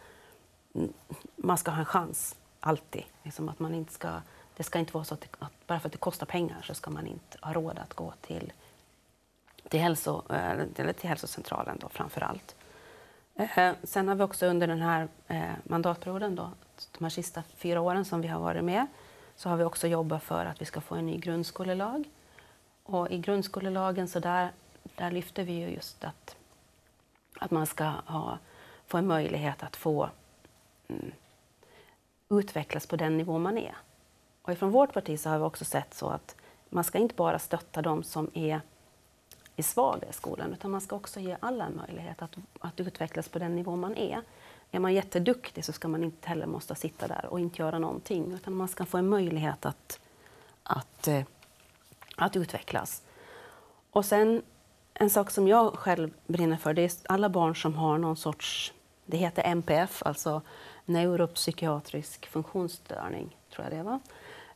man 1.37 1.59
ska 1.59 1.71
ha 1.71 1.79
en 1.79 1.85
chans, 1.85 2.37
alltid. 2.61 3.03
Liksom 3.23 3.49
att 3.49 3.59
man 3.59 3.75
inte 3.75 3.93
ska, 3.93 4.09
det 4.57 4.62
ska 4.62 4.79
inte 4.79 4.93
vara 4.93 5.05
så 5.05 5.15
att, 5.15 5.21
det, 5.21 5.29
att, 5.38 5.67
bara 5.67 5.81
för 5.81 5.88
att 5.88 5.93
det 5.93 5.99
kostar 5.99 6.26
pengar 6.26 6.62
så 6.62 6.75
ska 6.75 6.91
man 6.91 7.07
inte 7.07 7.38
ha 7.43 7.53
råd 7.53 7.79
att 7.79 7.95
gå 7.95 8.12
till, 8.21 8.53
till, 9.69 9.81
hälso, 9.81 10.23
eh, 10.31 10.50
eller 10.76 10.93
till 10.93 11.09
hälsocentralen 11.09 11.79
då, 11.81 11.88
framför 11.88 12.21
allt. 12.21 12.57
Eh, 13.35 13.73
sen 13.83 14.09
har 14.09 14.15
vi 14.15 14.23
också 14.23 14.47
under 14.47 14.67
den 14.67 14.83
här 14.83 15.09
mandatperioden, 15.62 16.35
då, 16.35 16.50
de 16.99 17.05
här 17.05 17.11
sista 17.11 17.43
fyra 17.57 17.81
åren 17.81 18.05
som 18.05 18.21
vi 18.21 18.29
har 18.29 18.41
varit 18.41 18.65
med, 18.65 18.87
så 19.37 19.49
har 19.49 19.57
vi 19.57 19.64
också 19.64 19.87
jobbat 19.87 20.23
för 20.23 20.47
att 20.47 20.61
vi 20.61 20.64
ska 20.64 20.81
få 20.81 20.95
en 20.95 21.07
ny 21.07 21.19
grundskolelag. 21.19 22.05
Och 22.83 23.11
I 23.11 23.19
grundskolelagen 23.19 24.09
så 24.09 24.19
där, 24.19 24.52
där 24.95 25.11
lyfter 25.11 25.45
vi 25.45 25.52
ju 25.52 25.69
just 25.69 26.05
att, 26.05 26.37
att 27.38 27.50
man 27.50 27.66
ska 27.66 27.85
ha, 27.85 28.38
få 28.87 28.99
en 28.99 29.07
möjlighet 29.07 29.62
att 29.62 29.76
få 29.76 30.11
mm, 30.88 31.12
utvecklas 32.28 32.87
på 32.87 32.97
den 32.97 33.16
nivå 33.16 33.38
man 33.38 33.59
är. 33.59 33.76
Och 34.43 34.52
ifrån 34.52 34.71
vårt 34.71 34.93
parti 34.93 35.21
så 35.21 35.28
har 35.28 35.38
vi 35.38 35.45
också 35.45 35.64
sett 35.64 35.95
så 35.95 36.09
att 36.09 36.37
man 36.69 36.85
ska 36.85 36.99
inte 36.99 37.14
bara 37.14 37.38
stötta 37.38 37.83
de 37.83 38.02
som 38.02 38.31
är, 38.35 38.61
är 39.57 39.62
svaga 39.62 40.09
i 40.09 40.12
skolan 40.12 40.52
utan 40.52 40.71
man 40.71 40.81
ska 40.81 40.97
också 40.97 41.21
ge 41.21 41.37
alla 41.40 41.66
en 41.66 41.76
möjlighet 41.76 42.23
att, 42.23 42.37
att 42.61 42.81
utvecklas 42.81 43.28
på 43.28 43.38
den 43.38 43.57
nivå 43.57 43.76
man 43.76 43.97
är. 43.97 44.23
Är 44.70 44.78
man 44.78 44.94
jätteduktig 44.94 45.64
så 45.64 45.73
ska 45.73 45.88
man 45.88 46.04
inte 46.04 46.28
heller 46.28 46.46
måste 46.46 46.75
sitta 46.75 47.06
där 47.06 47.26
och 47.26 47.40
inte 47.40 47.62
göra 47.62 47.78
någonting 47.78 48.32
utan 48.32 48.54
man 48.54 48.68
ska 48.68 48.85
få 48.85 48.99
en 48.99 49.08
möjlighet 49.08 49.66
att, 49.66 50.00
att, 50.62 51.08
eh, 51.08 51.23
att 52.16 52.37
utvecklas. 52.37 53.02
Och 53.90 54.04
sen 54.04 54.42
en 54.94 55.11
sak 55.11 55.30
som 55.30 55.49
jag 55.49 55.75
själv 55.75 56.11
brinner 56.26 56.56
för 56.56 56.75
det 56.75 56.82
är 56.82 56.92
alla 57.08 57.28
barn 57.28 57.56
som 57.56 57.75
har 57.75 57.99
någon 57.99 58.16
sorts, 58.16 58.73
det 59.06 59.16
heter 59.16 59.42
NPF, 59.42 60.02
alltså 60.02 60.42
neuropsykiatrisk 60.85 62.26
funktionsstörning, 62.26 63.37
tror 63.54 63.66
jag 63.66 63.78
det 63.78 63.82
var. 63.82 64.00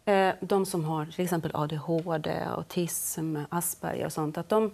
Eh, 0.04 0.34
de 0.40 0.66
som 0.66 0.84
har 0.84 1.06
till 1.06 1.24
exempel 1.24 1.50
ADHD, 1.54 2.44
autism, 2.56 3.36
Asperger 3.48 4.06
och 4.06 4.12
sånt, 4.12 4.38
att 4.38 4.48
de, 4.48 4.70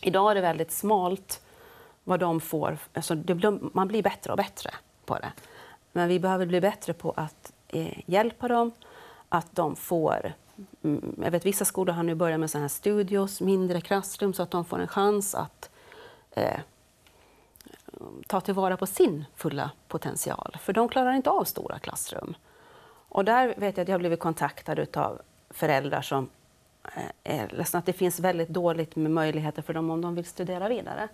idag 0.00 0.30
är 0.30 0.34
det 0.34 0.40
väldigt 0.40 0.72
smalt 0.72 1.40
vad 2.06 2.20
de 2.20 2.40
får. 2.40 2.78
Alltså 2.94 3.14
blir, 3.14 3.58
man 3.76 3.88
blir 3.88 4.02
bättre 4.02 4.32
och 4.32 4.36
bättre 4.36 4.70
på 5.04 5.18
det. 5.18 5.32
Men 5.92 6.08
vi 6.08 6.20
behöver 6.20 6.46
bli 6.46 6.60
bättre 6.60 6.92
på 6.92 7.10
att 7.16 7.52
eh, 7.68 7.98
hjälpa 8.06 8.48
dem, 8.48 8.72
att 9.28 9.56
de 9.56 9.76
får 9.76 10.32
mm, 10.82 11.20
jag 11.22 11.30
vet 11.30 11.46
vissa 11.46 11.64
skolor 11.64 11.92
har 11.92 12.02
nu 12.02 12.14
börjat 12.14 12.40
med 12.40 12.50
såna 12.50 12.62
här 12.62 12.68
studios, 12.68 13.40
mindre 13.40 13.80
klassrum, 13.80 14.34
så 14.34 14.42
att 14.42 14.50
de 14.50 14.64
får 14.64 14.78
en 14.78 14.88
chans 14.88 15.34
att 15.34 15.70
eh, 16.30 16.60
ta 18.26 18.40
tillvara 18.40 18.76
på 18.76 18.86
sin 18.86 19.24
fulla 19.34 19.70
potential. 19.88 20.56
För 20.60 20.72
de 20.72 20.88
klarar 20.88 21.12
inte 21.12 21.30
av 21.30 21.44
stora 21.44 21.78
klassrum. 21.78 22.34
Och 23.08 23.24
där 23.24 23.54
vet 23.56 23.76
jag 23.76 23.82
att 23.82 23.88
jag 23.88 23.94
har 23.94 23.98
blivit 23.98 24.20
kontaktad 24.20 24.96
av 24.96 25.20
föräldrar 25.50 26.02
som 26.02 26.28
eh, 26.84 27.34
är 27.34 27.48
ledsna 27.48 27.78
att 27.78 27.86
det 27.86 27.92
finns 27.92 28.20
väldigt 28.20 28.48
dåligt 28.48 28.96
med 28.96 29.10
möjligheter 29.10 29.62
för 29.62 29.74
dem 29.74 29.90
om 29.90 30.00
de 30.00 30.14
vill 30.14 30.24
studera 30.24 30.68
vidare. 30.68 31.08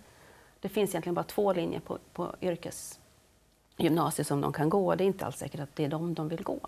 Det 0.63 0.69
finns 0.69 0.89
egentligen 0.89 1.15
bara 1.15 1.23
två 1.23 1.53
linjer 1.53 1.79
på, 1.79 1.97
på 2.13 2.35
yrkesgymnasiet 2.41 4.27
som 4.27 4.41
de 4.41 4.53
kan 4.53 4.69
gå 4.69 4.87
och 4.87 4.97
det 4.97 5.03
är 5.03 5.05
inte 5.05 5.25
alls 5.25 5.37
säkert 5.37 5.59
att 5.59 5.75
det 5.75 5.85
är 5.85 5.89
de 5.89 6.13
de 6.13 6.29
vill 6.29 6.43
gå. 6.43 6.59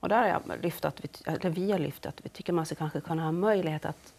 Och 0.00 0.08
där 0.08 0.22
har 0.22 0.28
jag 0.28 0.62
lyft 0.62 0.84
att 0.84 1.04
vi, 1.04 1.08
eller 1.24 1.50
vi 1.50 1.72
har 1.72 1.78
lyft 1.78 2.06
att 2.06 2.20
vi 2.24 2.28
tycker 2.28 2.52
man 2.52 2.66
ska 2.66 2.74
kanske 2.74 3.00
kunna 3.00 3.22
ha 3.24 3.32
möjlighet 3.32 3.84
att, 3.84 4.14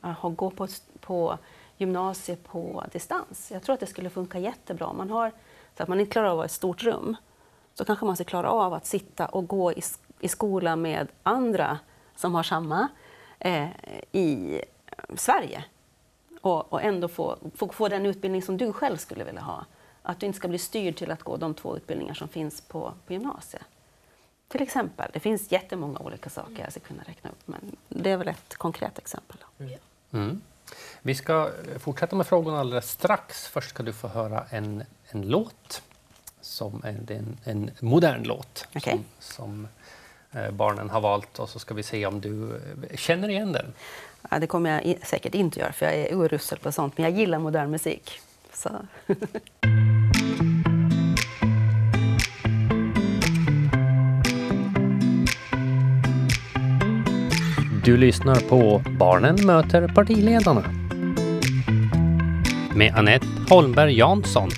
att 0.00 0.36
gå 0.36 0.50
på, 0.50 0.68
på 1.00 1.38
gymnasiet 1.76 2.44
på 2.44 2.84
distans. 2.92 3.50
Jag 3.50 3.62
tror 3.62 3.74
att 3.74 3.80
det 3.80 3.86
skulle 3.86 4.10
funka 4.10 4.38
jättebra 4.38 4.86
om 4.86 4.96
man 4.96 5.10
har 5.10 5.32
så 5.76 5.82
att 5.82 5.88
man 5.88 6.00
inte 6.00 6.12
klarar 6.12 6.28
av 6.28 6.44
ett 6.44 6.50
stort 6.50 6.82
rum 6.82 7.16
så 7.74 7.84
kanske 7.84 8.06
man 8.06 8.16
ska 8.16 8.24
klara 8.24 8.50
av 8.50 8.74
att 8.74 8.86
sitta 8.86 9.26
och 9.26 9.48
gå 9.48 9.72
i, 9.72 9.82
i 10.20 10.28
skola 10.28 10.76
med 10.76 11.08
andra 11.22 11.78
som 12.16 12.34
har 12.34 12.42
samma 12.42 12.88
eh, 13.38 13.68
i 14.12 14.62
Sverige 15.14 15.64
och, 16.48 16.72
och 16.72 16.82
ändå 16.82 17.08
få, 17.08 17.38
få, 17.54 17.68
få, 17.68 17.88
den 17.88 18.06
utbildning 18.06 18.42
som 18.42 18.56
du 18.56 18.72
själv 18.72 18.96
skulle 18.96 19.24
vilja 19.24 19.40
ha. 19.40 19.64
Att 20.02 20.20
du 20.20 20.26
inte 20.26 20.36
ska 20.36 20.48
bli 20.48 20.58
styrd 20.58 20.96
till 20.96 21.10
att 21.10 21.22
gå 21.22 21.36
de 21.36 21.54
två 21.54 21.76
utbildningar 21.76 22.14
som 22.14 22.28
finns 22.28 22.60
på, 22.60 22.92
på 23.06 23.12
gymnasiet. 23.12 23.62
Till 24.48 24.62
exempel. 24.62 25.10
Det 25.12 25.20
finns 25.20 25.52
jättemånga 25.52 25.98
olika 25.98 26.30
saker 26.30 26.62
jag 26.62 26.72
ska 26.72 26.80
kunna 26.80 27.02
räkna 27.02 27.30
upp, 27.30 27.42
men 27.44 27.76
det 27.88 28.10
är 28.10 28.16
väl 28.16 28.28
ett 28.28 28.56
konkret 28.56 28.98
exempel. 28.98 29.36
Mm. 30.12 30.40
Vi 31.02 31.14
ska 31.14 31.50
fortsätta 31.78 32.16
med 32.16 32.26
frågorna 32.26 32.60
alldeles 32.60 32.90
strax. 32.90 33.46
Först 33.46 33.70
ska 33.70 33.82
du 33.82 33.92
få 33.92 34.08
höra 34.08 34.44
en, 34.50 34.84
en 35.08 35.22
låt 35.22 35.82
som 36.40 36.82
är 36.84 37.12
en, 37.12 37.38
en 37.44 37.70
modern 37.80 38.22
låt 38.22 38.66
okay. 38.74 38.92
som, 38.92 39.04
som 39.18 39.68
barnen 40.52 40.90
har 40.90 41.00
valt 41.00 41.38
och 41.38 41.48
så 41.48 41.58
ska 41.58 41.74
vi 41.74 41.82
se 41.82 42.06
om 42.06 42.20
du 42.20 42.60
eh, 42.90 42.96
känner 42.96 43.28
igen 43.28 43.52
den. 43.52 43.72
Ja, 44.30 44.38
det 44.38 44.46
kommer 44.46 44.70
jag 44.70 44.98
säkert 45.06 45.34
inte 45.34 45.60
göra 45.60 45.72
för 45.72 45.86
jag 45.86 45.94
är 45.94 46.14
urusel 46.14 46.58
på 46.58 46.72
sånt, 46.72 46.98
men 46.98 47.04
jag 47.04 47.20
gillar 47.20 47.38
modern 47.38 47.70
musik. 47.70 48.20
Så. 48.52 48.70
Du 57.88 57.96
lyssnar 57.96 58.48
på 58.48 58.82
Barnen 58.98 59.46
möter 59.46 59.88
partiledarna 59.88 60.64
med 62.74 62.94
Annette 62.96 63.26
Holmberg 63.48 63.98
Jansson. 63.98 64.50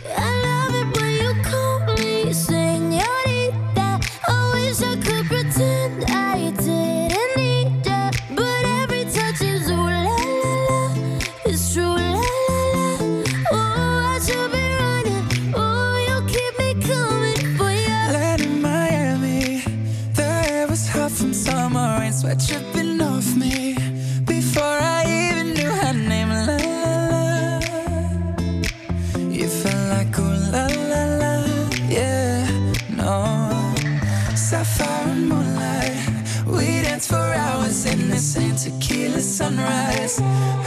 eyes. 39.70 40.59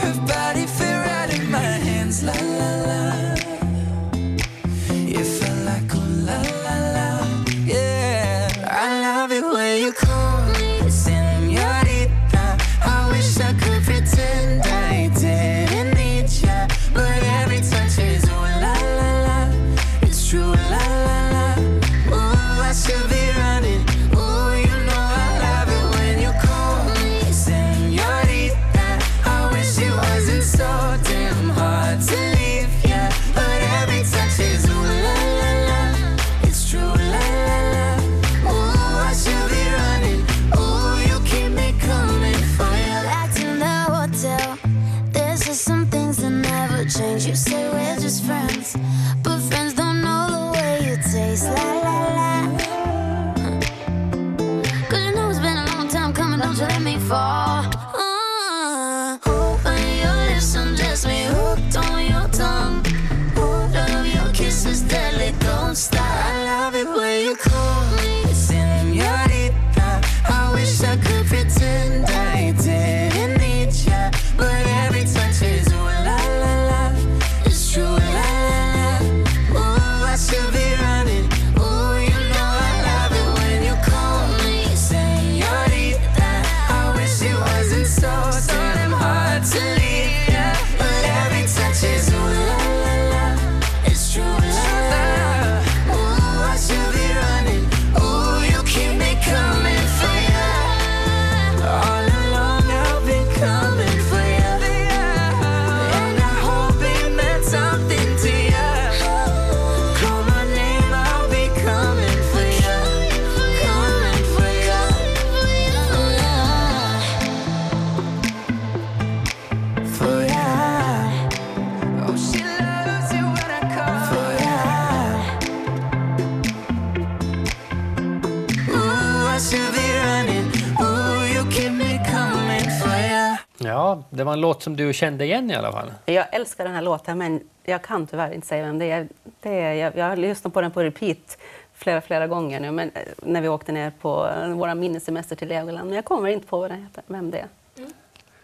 Ja, 133.74 134.02
det 134.10 134.24
var 134.24 134.32
en 134.32 134.40
låt 134.40 134.62
som 134.62 134.76
du 134.76 134.92
kände 134.92 135.24
igen 135.24 135.50
i 135.50 135.54
alla 135.54 135.72
fall. 135.72 135.92
Jag 136.06 136.26
älskar 136.34 136.64
den 136.64 136.74
här 136.74 136.82
låten, 136.82 137.18
men 137.18 137.40
jag 137.64 137.82
kan 137.82 138.06
tyvärr 138.06 138.32
inte 138.32 138.46
säga 138.46 138.64
vem 138.64 138.78
det 138.78 138.90
är. 138.90 139.08
Det 139.40 139.50
är 139.60 139.72
jag, 139.74 139.96
jag 139.96 140.04
har 140.08 140.16
lyssnat 140.16 140.52
på 140.54 140.60
den 140.60 140.70
på 140.70 140.82
repeat 140.82 141.38
flera, 141.74 142.00
flera 142.00 142.26
gånger 142.26 142.60
nu, 142.60 142.70
men, 142.70 142.90
eh, 142.94 143.02
när 143.22 143.40
vi 143.40 143.48
åkte 143.48 143.72
ner 143.72 143.92
på 144.00 144.28
eh, 144.28 144.48
vår 144.48 144.74
minnessemester 144.74 145.36
till 145.36 145.48
Legoland. 145.48 145.88
Men 145.88 145.96
jag 145.96 146.04
kommer 146.04 146.28
inte 146.28 146.46
på 146.46 146.58
vad 146.60 146.70
den 146.70 146.82
heter, 146.82 147.02
vem 147.06 147.30
det 147.30 147.38
är. 147.38 147.46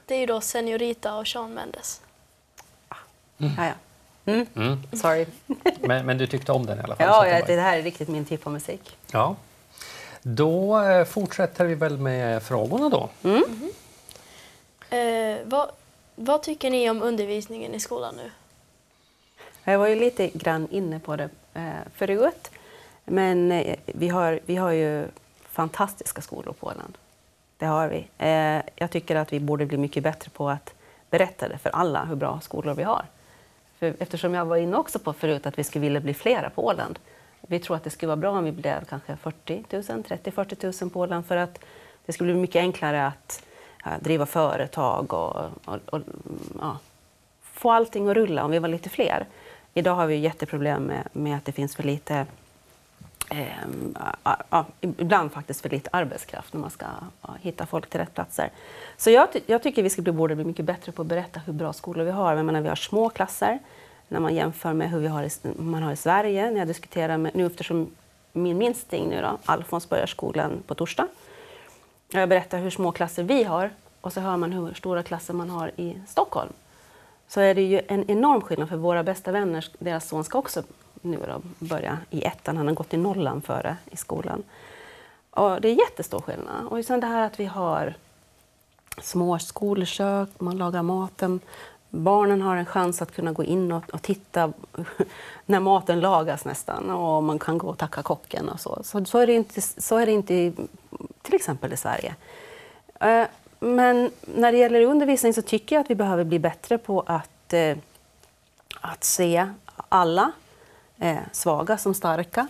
Det 0.06 0.14
är 0.14 0.18
ju 0.18 0.26
då 0.26 0.40
Senorita 0.40 1.14
och 1.16 1.28
Shawn 1.28 1.54
Mendes. 1.54 2.00
Ja, 2.88 2.96
ja. 3.56 3.72
Mm. 4.32 4.46
Mm. 4.56 4.82
Sorry. 4.92 5.26
Men, 5.80 6.06
men 6.06 6.18
du 6.18 6.26
tyckte 6.26 6.52
om 6.52 6.66
den 6.66 6.78
i 6.78 6.82
alla 6.82 6.96
fall? 6.96 7.06
Ja, 7.06 7.18
att 7.18 7.25
det 7.25 7.30
ja, 7.30 7.40
var- 7.40 7.46
det 7.56 7.60
här 7.62 7.78
är 7.78 7.82
riktigt 7.82 8.08
min 8.08 8.25
typ 8.25 8.46
av 8.46 8.52
musik. 8.52 8.96
ja. 9.12 9.37
Då 10.22 10.80
eh, 10.82 11.04
fortsätter 11.04 11.64
vi 11.64 11.75
väl 11.75 11.99
med 11.99 12.42
frågorna 12.42 12.88
då. 12.88 13.08
Eh, 14.90 15.38
vad, 15.44 15.70
vad 16.14 16.42
tycker 16.42 16.70
ni 16.70 16.90
om 16.90 17.02
undervisningen 17.02 17.75
i 17.75 17.80
skolan 17.80 18.14
nu? 18.16 18.30
Jag 19.64 19.78
var 19.78 19.87
ju 19.87 19.94
lite 19.94 20.28
grann 20.28 20.68
inne 20.70 21.00
på 21.00 21.16
det 21.16 21.28
eh, 21.54 21.70
förut. 21.94 22.50
Men 23.04 23.52
eh, 23.52 23.76
vi, 23.87 24.09
har, 24.09 24.40
vi 24.47 24.56
har 24.56 24.70
ju 24.70 25.04
fantastiska 25.42 26.23
skolor 26.23 26.52
på 26.52 26.66
Åland. 26.66 26.99
Det 27.56 27.66
har 27.66 27.88
vi. 27.88 28.09
Eh, 28.18 28.62
jag 28.76 28.90
tycker 28.90 29.16
att 29.16 29.32
vi 29.32 29.40
borde 29.40 29.66
bli 29.66 29.78
mycket 29.78 30.02
bättre 30.02 30.30
på 30.30 30.49
att 30.49 30.75
berätta 31.11 31.49
det 31.49 31.59
för 31.59 31.70
alla 31.70 32.04
hur 32.04 32.16
bra 32.16 32.40
skolor 32.40 32.75
vi 32.75 32.82
har. 32.82 33.04
För 33.78 33.94
eftersom 33.99 34.35
jag 34.35 34.44
var 34.44 34.56
inne 34.56 34.76
också 34.76 34.99
på 34.99 35.12
förut 35.12 35.47
att 35.47 35.59
vi 35.59 35.64
skulle 35.64 35.82
vilja 35.82 36.00
bli 36.00 36.14
flera 36.14 36.50
på 36.50 36.66
Åland. 36.66 36.99
Vi 37.40 37.59
tror 37.59 37.76
att 37.76 37.85
det 37.85 37.90
skulle 37.90 38.09
vara 38.09 38.16
bra 38.16 38.30
om 38.30 38.44
vi 38.44 38.52
blev 38.52 38.85
kanske 38.85 39.16
40 39.16 39.64
000, 39.70 39.82
30-40 39.82 40.82
000 40.82 40.90
på 40.90 41.00
Åland 41.00 41.26
för 41.26 41.37
att 41.37 41.59
det 42.06 42.12
skulle 42.12 42.32
bli 42.32 42.40
mycket 42.40 42.61
enklare 42.61 43.06
att 43.06 43.42
Eh, 43.87 43.92
driva 44.00 44.26
företag 44.26 45.12
och, 45.12 45.37
och, 45.64 45.78
och 45.87 46.00
ja, 46.60 46.78
få 47.42 47.70
allting 47.70 48.08
att 48.08 48.14
rulla 48.14 48.44
om 48.44 48.50
vi 48.50 48.58
var 48.58 48.68
lite 48.68 48.88
fler. 48.88 49.26
Idag 49.75 49.94
har 49.94 50.06
vi 50.06 50.16
jätteproblem 50.16 50.82
med, 50.82 51.08
med 51.12 51.37
att 51.37 51.44
det 51.44 51.52
finns 51.52 51.76
för 51.76 51.82
lite 51.82 52.26
eh, 53.30 53.46
ja, 54.50 54.64
ibland 54.80 55.32
faktiskt 55.32 55.60
för 55.60 55.68
lite 55.68 55.90
arbetskraft 55.92 56.52
när 56.52 56.60
man 56.60 56.70
ska 56.70 56.87
ja, 57.22 57.28
hitta 57.40 57.66
folk 57.66 57.90
till 57.90 58.00
rätt 58.00 58.14
platser. 58.14 58.50
Så 58.96 59.10
jag, 59.10 59.32
ty- 59.32 59.40
jag 59.46 59.62
tycker 59.62 59.82
vi 59.82 59.90
ska 59.90 60.02
bli, 60.02 60.12
borde 60.12 60.34
bli 60.34 60.44
mycket 60.44 60.64
bättre 60.64 60.92
på 60.92 61.02
att 61.02 61.08
berätta 61.08 61.40
hur 61.46 61.52
bra 61.52 61.72
skolor 61.72 62.04
vi 62.04 62.10
har. 62.10 62.34
Jag 62.37 62.46
menar, 62.46 62.60
vi 62.60 62.68
har 62.68 62.76
små 62.76 63.08
klasser 63.08 63.58
när 64.08 64.20
man 64.20 64.34
jämför 64.34 64.72
med 64.72 64.90
hur 64.90 64.99
vi 64.99 65.08
har 65.08 65.22
i, 65.22 65.30
man 65.56 65.82
har 65.82 65.92
i 65.92 65.96
Sverige. 65.96 66.50
När 66.50 66.58
jag 66.58 66.68
diskuterar 66.68 67.16
med, 67.16 67.37
nu 67.37 67.46
eftersom 67.46 67.90
min 68.32 68.58
minsting 68.58 69.08
nu 69.08 69.22
då, 69.22 69.38
Alfons 69.44 69.88
börjar 69.88 70.06
skolan 70.06 70.62
på 70.66 70.75
torsdag. 70.75 71.08
Jag 72.12 72.29
berättar 72.29 72.59
hur 72.59 72.71
små 72.71 72.93
klasser 72.93 73.23
vi 73.23 73.45
har 73.45 73.71
och 74.00 74.12
så 74.12 74.21
hör 74.21 74.37
man 74.37 74.52
hur 74.52 74.75
stora 74.75 75.02
klasser 75.02 75.35
man 75.35 75.50
har 75.50 75.71
i 75.76 76.00
Stockholm 76.09 76.52
så 77.31 77.40
är 77.40 77.55
det 77.55 77.62
ju 77.62 77.81
en 77.88 78.11
enorm 78.11 78.40
skillnad 78.40 78.69
för 78.69 78.76
våra 78.76 79.02
bästa 79.02 79.33
vänner. 79.33 79.67
Deras 79.79 80.09
son 80.09 80.25
ska 80.25 80.38
också 80.38 80.62
nu 81.00 81.19
då 81.26 81.67
börja 81.67 81.99
i 82.11 82.25
ettan. 82.25 82.57
Han 82.57 82.67
har 82.67 82.75
gått 82.75 82.95
i 82.95 82.97
nollan 82.97 83.43
före 83.43 83.76
i 83.90 83.97
skolan. 83.97 84.43
Och 85.30 85.61
det 85.61 85.69
är 85.69 85.73
jättestor 85.73 86.21
skillnad. 86.21 86.67
Och 86.67 86.84
sen 86.84 87.00
det 87.00 87.06
här 87.06 87.26
att 87.26 87.41
vi 87.41 87.45
har 87.45 87.95
små 89.02 89.39
skolkök, 89.39 90.28
man 90.39 90.58
lagar 90.58 90.82
maten. 90.82 91.41
Barnen 91.91 92.43
har 92.43 92.57
en 92.57 92.67
chans 92.67 93.03
att 93.03 93.13
kunna 93.13 93.33
gå 93.33 93.45
in 93.45 93.73
och, 93.73 93.91
och 93.91 94.03
titta 94.03 94.53
när 95.47 95.61
maten 95.61 96.00
lagas 96.00 96.45
nästan. 96.45 96.91
Och 96.91 97.23
man 97.23 97.39
kan 97.39 97.59
gå 97.59 97.69
och 97.69 97.79
tacka 97.79 98.03
kocken 98.03 98.49
och 98.49 98.61
så. 98.61 98.79
Så, 98.85 99.05
så, 99.05 99.19
är, 99.19 99.26
det 99.26 99.33
inte, 99.33 99.61
så 99.61 99.97
är 99.97 100.07
det 100.07 100.13
inte 100.13 100.35
i, 100.35 100.53
till 101.23 101.35
exempel 101.35 101.73
i 101.73 101.76
Sverige. 101.76 102.15
Eh, 103.00 103.26
Men 103.61 104.11
när 104.21 104.53
det 104.53 104.59
gäller 104.59 104.83
undervisning 104.83 105.35
så 105.35 105.43
tycker 105.43 105.76
jag 105.76 105.81
att 105.85 105.91
vi 105.91 105.95
behöver 105.95 106.25
bli 106.25 106.39
bättre 106.39 106.79
på 106.79 107.00
att, 107.07 107.53
eh, 107.53 107.76
att 108.81 109.05
se 109.05 109.49
alla 109.89 110.33
eh, 110.99 111.19
svaga 111.33 111.79
som 111.79 111.95
starka. 111.95 112.49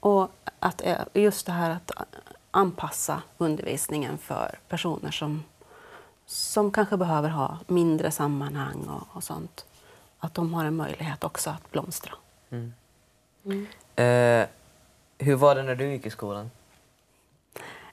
Och 0.00 0.30
att, 0.58 0.82
eh, 0.84 0.96
just 1.14 1.46
det 1.46 1.52
här 1.52 1.70
att 1.70 1.90
anpassa 2.50 3.22
undervisningen 3.38 4.18
för 4.18 4.58
personer 4.68 5.10
som, 5.10 5.42
som 6.26 6.70
kanske 6.70 6.96
behöver 6.96 7.28
ha 7.28 7.58
mindre 7.66 8.10
sammanhang 8.10 8.88
och, 8.88 9.16
och 9.16 9.24
sånt. 9.24 9.64
Att 10.18 10.34
de 10.34 10.54
har 10.54 10.64
en 10.64 10.76
möjlighet 10.76 11.24
också 11.24 11.50
att 11.50 11.70
blomstra. 11.70 12.12
Eh, 13.96 14.46
hur 15.18 15.34
var 15.34 15.54
det 15.54 15.62
när 15.62 15.74
du 15.74 15.92
gick 15.92 16.06
i 16.06 16.10
skolan? 16.10 16.50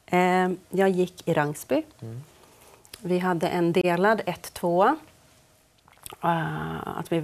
Eh, 0.06 0.52
jag 0.70 0.90
gick 0.90 1.28
i 1.28 1.34
Rangsby. 1.34 1.84
Vi 3.02 3.20
hade 3.20 3.48
en 3.48 3.74
delad 3.74 4.22
1-2. 4.22 4.96
Uh, 6.24 6.98
att 6.98 7.12
vi 7.12 7.20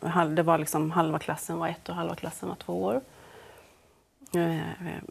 hade, 0.00 0.34
det 0.34 0.42
var 0.42 0.58
liksom 0.58 0.90
halva 0.90 1.18
klassen 1.18 1.58
var 1.58 1.68
ett 1.68 1.88
och 1.88 1.94
halva 1.94 2.14
klassen 2.14 2.48
var 2.48 2.56
två 2.56 2.82
år. 2.82 3.00
Eh, 4.34 4.58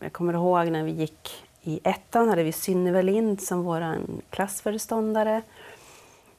jag 0.02 0.14
kommer 0.14 0.34
ihåg 0.34 0.72
när 0.72 0.84
vi 0.84 0.92
gick 0.92 1.47
i 1.67 1.80
ettan 1.84 2.30
hade 2.30 2.43
vi 2.43 2.51
Synnöve 2.51 3.01
Lind 3.01 3.41
som 3.41 3.63
vår 3.63 3.97
klassföreståndare, 4.30 5.41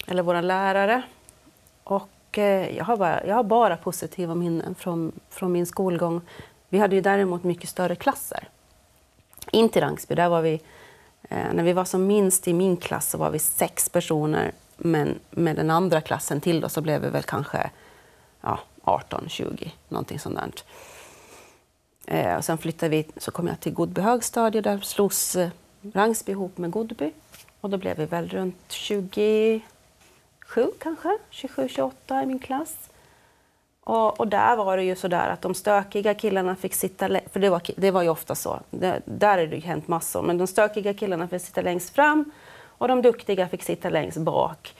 eller 0.07 0.23
vår 0.23 0.43
lärare. 0.43 1.03
Och 1.85 2.39
eh, 2.39 2.77
jag, 2.77 2.85
har 2.85 2.97
bara, 2.97 3.27
jag 3.27 3.35
har 3.35 3.45
bara 3.45 3.77
positiva 3.77 4.35
minnen 4.35 4.75
från, 4.75 5.13
från 5.31 5.53
min 5.53 5.67
skolgång. 5.67 6.21
Vi 6.69 6.79
hade 6.79 6.95
ju 6.95 7.01
däremot 7.01 7.45
mycket 7.45 7.69
större 7.69 7.97
klasser 7.97 8.49
in 9.53 9.69
till 9.69 9.83
Rangsby, 9.83 10.15
där 10.15 10.29
var 10.29 10.43
vi, 10.43 10.61
eh, 11.23 11.53
när 11.53 11.63
vi 11.63 11.73
var 11.73 11.85
som 11.85 12.07
minst 12.07 12.49
i 12.49 12.53
min 12.53 12.77
klass 12.77 13.11
så 13.11 13.19
var 13.19 13.31
vi 13.31 13.39
sex 13.39 13.89
personer, 13.89 14.53
men 14.77 15.19
med 15.31 15.57
den 15.57 15.71
andra 15.71 16.01
klassen 16.01 16.41
till 16.41 16.61
då 16.61 16.69
så 16.69 16.81
blev 16.81 17.03
vi 17.03 17.09
väl 17.09 17.23
kanske 17.23 17.71
ja, 18.41 18.59
18, 18.85 19.29
20, 19.29 19.73
någonting 19.89 20.19
sånt 20.19 20.35
där. 20.35 20.51
Eh, 22.11 22.37
och 22.37 22.45
sen 22.45 22.59
flyttade 22.59 22.91
vi, 22.91 23.07
så 23.17 23.31
kom 23.31 23.47
jag 23.47 23.61
till 23.61 23.73
Godby 23.73 24.01
högstadie, 24.01 24.61
där 24.61 24.79
slogs 24.79 25.37
eh, 25.37 25.49
Rangsby 25.95 26.33
ihop 26.33 26.59
med 26.59 26.71
Godby. 26.71 27.13
Och 27.61 27.71
då 27.71 27.77
blev 27.77 27.97
vi 27.97 28.05
väl 28.05 28.29
runt 28.29 28.73
27 28.73 29.63
kanske, 30.79 31.19
27, 31.31 31.69
28 31.69 32.23
i 32.23 32.27
min 32.27 32.39
klass. 32.39 32.77
Och, 33.85 34.21
och 34.21 34.29
där 34.29 34.57
var 34.57 34.77
det 34.77 34.83
ju 34.83 34.97
sådär 34.97 35.29
att 35.29 35.43
de 35.43 35.55
stökiga 35.55 36.15
killarna 36.15 36.57
fick 36.57 36.75
sitta, 36.75 37.09
för 37.33 37.41
det 37.41 37.51
var, 37.51 37.63
det 37.77 37.91
var 37.91 38.03
ju 38.03 38.09
ofta 38.09 38.35
så, 38.35 38.61
det, 38.71 39.03
där 39.05 39.39
har 39.39 39.47
det 39.47 39.57
ju 39.57 39.63
hänt 39.63 39.89
massor, 39.89 40.23
men 40.23 40.39
de 40.39 40.47
stökiga 40.47 40.95
killarna 40.95 41.29
fick 41.29 41.43
sitta 41.43 41.61
längst 41.61 41.95
fram 41.95 42.31
och 42.61 42.89
de 42.89 43.03
duktiga 43.03 43.49
fick 43.49 43.63
sitta 43.63 43.91
längst 43.91 44.19
bak, 44.19 44.75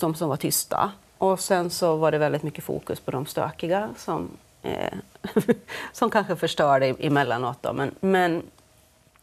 de 0.00 0.14
som 0.14 0.28
var 0.28 0.36
tysta. 0.36 0.92
Och 1.18 1.40
sen 1.40 1.70
så 1.70 1.96
var 1.96 2.12
det 2.12 2.18
väldigt 2.18 2.42
mycket 2.42 2.64
fokus 2.64 3.00
på 3.00 3.10
de 3.10 3.26
stökiga 3.26 3.90
som, 3.96 4.30
som 5.92 6.10
kanske 6.10 6.36
förstörde 6.36 6.86
e- 6.86 6.94
emellanåt. 6.98 7.58
Då. 7.62 7.72
Men, 7.72 7.94
men 8.00 8.42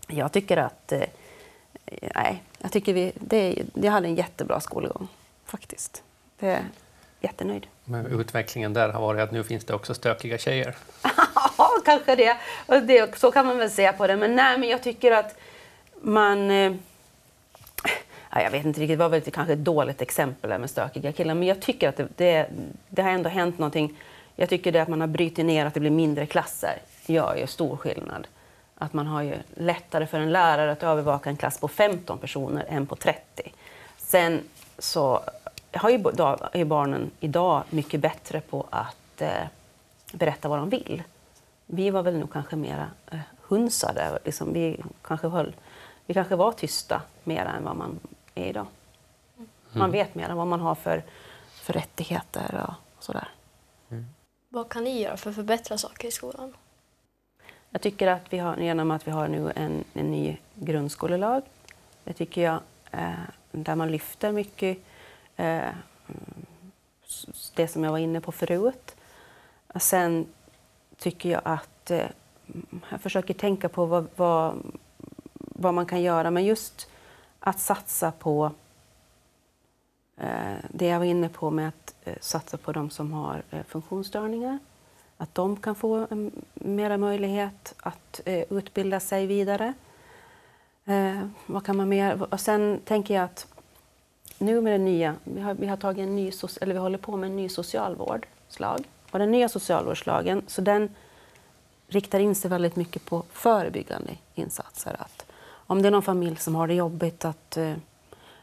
jag 0.08 0.32
tycker 0.32 0.58
att, 0.58 0.92
eh, 0.92 1.04
nej, 2.16 2.44
jag 2.60 2.72
tycker 2.72 2.94
vi, 2.94 3.12
det, 3.16 3.64
jag 3.74 3.92
hade 3.92 4.08
en 4.08 4.16
jättebra 4.16 4.60
skolgång 4.60 5.08
faktiskt. 5.46 6.04
Det 6.40 6.48
är 6.48 6.64
jättenöjd. 7.22 7.68
Men 7.84 8.06
utvecklingen 8.06 8.74
där 8.74 8.90
har 8.90 9.02
varit 9.02 9.22
att 9.22 9.32
nu 9.32 9.44
finns 9.44 9.66
det 9.66 9.74
också 9.74 9.94
stökiga 9.94 10.38
tjejer. 10.38 10.76
Ja, 11.58 11.70
kanske 11.86 12.16
det. 12.16 12.38
Och 12.66 12.82
det. 12.82 13.18
Så 13.20 13.32
kan 13.32 13.46
man 13.46 13.58
väl 13.58 13.72
se 13.72 13.92
på 13.92 14.08
det. 14.08 14.16
Men 14.16 14.36
nej, 14.36 14.58
men 14.58 14.70
jag 14.70 14.84
tycker 14.84 15.12
att 15.12 15.36
man... 16.02 16.52
Eh, 16.52 16.74
ja, 18.32 18.42
jag 18.42 18.52
vet 18.52 18.66
inte 18.66 18.80
riktigt, 18.80 18.98
det 18.98 19.04
var 19.04 19.10
väl 19.10 19.22
kanske 19.22 19.54
ett 19.54 19.60
dåligt 19.60 20.02
exempel 20.02 20.60
med 20.60 20.70
stökiga 20.70 21.12
killar. 21.12 21.34
Men 21.34 21.48
jag 21.48 21.62
tycker 21.62 21.90
att 21.90 21.98
det, 21.98 22.08
det, 22.16 22.50
det 22.90 23.02
har 23.02 23.10
ändå 23.10 23.30
hänt 23.30 23.58
någonting. 23.60 23.98
Jag 24.42 24.50
tycker 24.50 24.72
det 24.72 24.82
att 24.82 24.88
man 24.88 25.02
har 25.02 25.08
brutit 25.08 25.46
ner, 25.46 25.66
att 25.66 25.74
det 25.74 25.80
blir 25.80 25.92
mindre 25.92 26.26
klasser, 26.26 26.82
gör 27.06 27.36
ju 27.36 27.48
stor 27.48 27.78
skillnad. 27.78 28.28
Att 28.76 28.94
man 28.94 29.08
har 29.08 29.22
ju 29.22 29.36
lättare 29.56 30.08
för 30.08 30.20
en 30.20 30.32
lärare 30.32 30.72
att 30.72 30.84
övervaka 30.84 31.30
en 31.30 31.38
klass 31.38 31.60
på 31.60 31.68
15 31.68 32.18
personer 32.18 32.66
än 32.70 32.86
på 32.86 32.96
30. 32.96 33.52
Sen 33.98 34.42
så 34.78 35.22
har 35.74 35.90
ju, 35.90 35.96
är 35.96 36.66
barnen 36.66 37.12
idag 37.20 37.64
mycket 37.70 38.00
bättre 38.00 38.42
på 38.42 38.68
att 38.70 39.22
eh, 39.22 39.44
berätta 40.14 40.50
vad 40.50 40.60
de 40.60 40.70
vill. 40.70 41.04
Vi 41.66 41.90
var 41.90 42.04
väl 42.04 42.18
nog 42.18 42.34
kanske 42.34 42.56
mera 42.56 42.88
eh, 43.12 43.20
hunsade. 43.42 44.20
Liksom, 44.26 44.54
vi, 44.54 44.84
kanske 45.02 45.28
höll, 45.28 45.56
vi 46.06 46.14
kanske 46.14 46.36
var 46.36 46.52
tysta 46.52 47.02
mer 47.24 47.46
än 47.46 47.64
vad 47.64 47.76
man 47.76 48.00
är 48.36 48.46
idag. 48.46 48.66
Man 49.72 49.92
vet 49.92 50.16
mer 50.16 50.34
vad 50.34 50.48
man 50.48 50.60
har 50.60 50.76
för, 50.76 51.04
för 51.52 51.74
rättigheter 51.74 52.66
och 52.68 53.04
sådär. 53.04 53.28
Vad 54.54 54.70
kan 54.70 54.84
ni 54.84 55.02
göra 55.02 55.18
för 55.18 55.30
att 55.30 55.36
förbättra 55.36 55.78
saker 55.78 56.08
i 56.08 56.12
skolan? 56.12 56.54
Jag 57.70 57.82
tycker 57.82 58.08
att 58.08 58.34
vi 58.34 58.38
har, 58.38 58.58
genom 58.58 58.92
att 58.92 59.08
vi 59.08 59.12
har 59.12 59.28
nu 59.28 59.52
en, 59.56 59.84
en 59.94 60.12
ny 60.12 60.38
grundskolelag, 60.56 61.44
det 62.04 62.14
tycker 62.14 62.42
jag, 62.42 62.60
eh, 62.92 63.12
där 63.52 63.76
man 63.76 63.92
lyfter 63.92 64.32
mycket 64.32 64.78
eh, 65.36 65.70
det 67.56 67.68
som 67.68 67.84
jag 67.84 67.92
var 67.92 67.98
inne 67.98 68.22
på 68.22 68.32
förut. 68.32 68.96
Och 69.68 69.82
Sen 69.82 70.26
tycker 70.98 71.30
jag 71.30 71.42
att 71.46 71.92
eh, 71.92 72.06
jag 72.90 73.02
försöker 73.02 73.34
tänka 73.34 73.70
på 73.70 73.86
vad, 73.86 74.08
vad, 74.16 74.58
vad 75.38 75.74
man 75.74 75.86
kan 75.86 76.02
göra, 76.02 76.32
men 76.32 76.46
just 76.46 76.90
att 77.40 77.60
satsa 77.60 78.12
på 78.12 78.52
Eh, 80.22 80.56
det 80.70 80.88
jag 80.88 81.00
var 81.00 81.06
inne 81.06 81.30
på 81.30 81.52
med 81.52 81.68
att 81.68 81.96
eh, 82.04 82.16
satsa 82.22 82.58
på 82.58 82.72
de 82.72 82.90
som 82.90 83.14
har 83.14 83.44
eh, 83.52 83.64
funktionsstörningar. 83.68 84.60
Att 85.18 85.36
de 85.36 85.58
kan 85.58 85.76
få 85.76 85.96
mm, 85.96 86.32
mera 86.54 86.98
möjlighet 86.98 87.74
att 87.78 88.22
utbilda 88.26 89.00
sig 89.00 89.28
vidare. 89.28 89.74
Vad 91.46 91.66
kan 91.66 91.78
man 91.78 91.90
mer? 91.90 92.34
Och 92.34 92.40
sen 92.40 92.80
tänker 92.86 93.14
jag 93.14 93.24
att 93.24 93.48
nu 94.38 94.62
med 94.62 94.74
det 94.74 94.84
nya, 94.84 95.16
vi 95.24 95.42
har, 95.42 95.54
vi 95.54 95.68
har 95.68 95.78
tagit 95.78 96.04
en 96.04 96.16
ny, 96.16 96.32
eller 96.62 96.74
vi 96.74 96.80
håller 96.80 96.98
på 96.98 97.18
med 97.18 97.30
en 97.30 97.36
ny 97.36 97.50
socialvårdslag. 97.50 98.84
Och 99.12 99.20
den 99.20 99.32
nya 99.32 99.50
socialvårdslagen, 99.50 100.44
så 100.48 100.62
den 100.62 100.90
riktar 101.88 102.20
in 102.20 102.36
sig 102.36 102.50
väldigt 102.50 102.76
mycket 102.76 103.06
på 103.06 103.24
förebyggande 103.32 104.12
insatser. 104.36 104.96
Att 105.00 105.26
om 105.52 105.82
det 105.82 105.90
är 105.90 105.92
någon 105.92 106.02
familj 106.02 106.36
som 106.36 106.56
har 106.56 106.68
det 106.68 106.74
jobbigt 106.74 107.26
att 107.26 107.58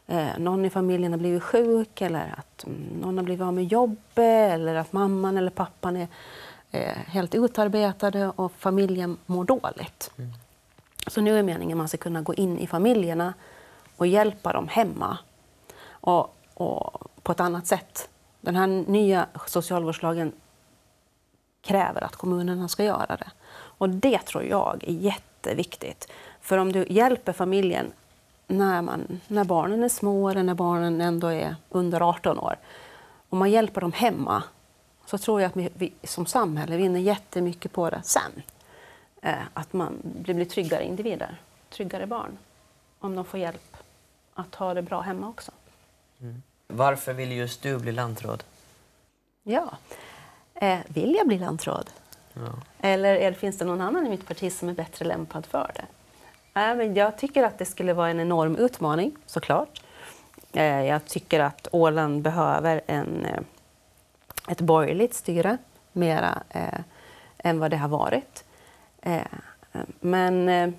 eh, 0.09 0.39
någon 0.39 0.65
i 0.65 0.71
familjen 0.71 1.13
har 1.13 1.19
blivit 1.19 1.43
sjuk 1.43 2.01
eller 2.01 2.35
att 2.39 2.65
mm, 2.65 3.01
någon 3.01 3.19
har 3.19 3.25
blivit 3.25 3.43
av 3.43 3.55
med 3.55 3.65
jobbet 3.65 4.53
eller 4.53 4.75
att 4.75 4.93
mamman 4.93 5.37
eller 5.37 5.51
pappan 5.51 5.97
är 5.97 6.09
eh, 6.71 6.97
helt 7.07 7.35
utarbetade 7.35 8.29
och 8.29 8.53
familjen 8.53 9.17
mår 9.27 9.45
dåligt. 9.45 10.11
Så 11.07 11.21
nu 11.21 11.39
är 11.39 11.43
meningen 11.43 11.77
att 11.77 11.79
man 11.79 11.89
ska 11.89 11.97
kunna 11.97 12.23
gå 12.23 12.35
in 12.35 12.59
i 12.59 12.67
familjerna 12.67 13.35
och 13.97 14.07
hjälpa 14.07 14.53
dem 14.53 14.69
hemma 14.69 15.19
och, 15.91 16.37
och 16.55 17.11
på 17.23 17.33
ett 17.33 17.41
annat 17.41 17.67
sätt. 17.67 18.09
Den 18.41 18.57
här 18.57 18.67
nya 18.67 19.27
socialvårdslagen 19.47 20.33
kräver 21.61 22.05
att 22.05 22.17
kommunerna 22.17 22.69
ska 22.69 22.85
göra 22.85 23.17
det. 23.17 23.31
Och 23.51 23.89
det 23.89 24.19
tror 24.19 24.45
jag 24.45 24.85
är 24.87 24.93
jätteviktigt. 24.93 26.09
För 26.41 26.59
om 26.59 26.73
du 26.73 26.87
hjälper 26.89 27.33
familjen 27.33 27.93
när, 28.49 28.83
man, 28.83 29.21
när 29.29 29.45
barnen 29.45 29.83
är 29.83 29.89
små 29.89 30.29
eller 30.29 30.43
när 30.43 30.55
barnen 30.55 31.01
ändå 31.01 31.27
är 31.27 31.57
under 31.69 32.01
18 32.01 32.39
år. 32.39 32.57
Om 33.29 33.39
man 33.39 33.51
hjälper 33.51 33.81
dem 33.81 33.93
hemma 33.93 34.43
så 35.07 35.19
tror 35.19 35.41
jag 35.41 35.49
att 35.49 35.57
vi, 35.57 35.71
vi 35.75 35.93
som 36.03 36.27
samhälle 36.27 36.77
vinner 36.77 37.01
jättemycket 37.01 37.73
på 37.73 37.91
det 37.91 38.01
sen. 38.05 38.43
Eh, 39.23 39.35
att 39.55 39.73
man 39.73 39.95
blir, 40.03 40.35
blir 40.35 40.45
tryggare 40.45 40.85
individer, 40.85 41.41
tryggare 41.71 42.07
barn. 42.07 42.39
Om 42.99 43.17
de 43.17 43.25
får 43.25 43.41
hjälp 43.41 43.77
att 44.35 44.55
ha 44.55 44.75
det 44.75 44.83
bra 44.83 45.01
hemma 45.01 45.29
också. 45.29 45.53
Varför 46.67 47.13
vill 47.13 47.33
just 47.33 47.63
du 47.63 47.79
bli 47.79 47.93
lantråd? 47.93 48.45
Ja. 49.43 49.71
Eh, 50.55 50.79
vill 50.89 51.15
jag 51.15 51.27
bli 51.27 51.39
lantråd? 51.39 51.91
Ja. 52.33 52.53
Eller 52.81 53.17
är, 53.17 53.33
finns 53.33 53.59
det 53.59 53.65
någon 53.65 53.81
annan 53.81 54.07
i 54.07 54.11
mitt 54.11 54.27
parti 54.27 54.53
som 54.53 54.69
är 54.69 54.75
bättre 54.75 55.05
lämpad 55.05 55.47
för 55.47 55.73
det? 55.75 55.85
Nej, 56.59 56.77
men 56.77 56.95
jag 56.95 57.19
tycker 57.19 57.43
att 57.43 57.59
det 57.59 57.65
skulle 57.65 57.93
vara 57.93 58.09
en 58.09 58.21
enorm 58.21 58.57
utmaning, 58.57 59.17
såklart. 59.27 59.83
Eh, 60.53 60.85
jag 60.85 61.05
tycker 61.05 61.41
att 61.41 61.69
Åland 61.73 62.23
behöver 62.23 62.81
en, 62.87 63.25
eh, 63.25 63.41
ett 64.49 64.61
borgerligt 64.61 65.15
styre 65.15 65.59
mera 65.93 66.43
eh, 66.51 66.81
än 67.39 67.59
vad 67.59 67.71
det 67.71 67.77
har 67.77 67.89
varit. 67.89 68.45
Eh, 69.03 69.23
men 70.01 70.49
eh, 70.49 70.71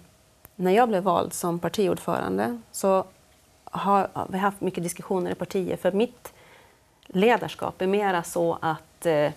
när 0.56 0.72
jag 0.72 0.90
blev 0.90 1.04
vald 1.04 1.34
som 1.34 1.60
partiordförande 1.60 2.62
så 2.72 3.06
har 3.64 4.08
har 4.14 4.28
vi 4.30 4.38
haft 4.38 4.62
mycket 4.62 4.84
diskussioner 4.84 5.32
i 5.32 5.36
partiet. 5.36 5.82
För 5.82 5.92
mitt 5.92 6.34
ledarskap 7.08 7.82
är 7.82 7.88
mera 7.88 8.24
så 8.24 8.58
att 8.62 9.06
eh, 9.06 9.32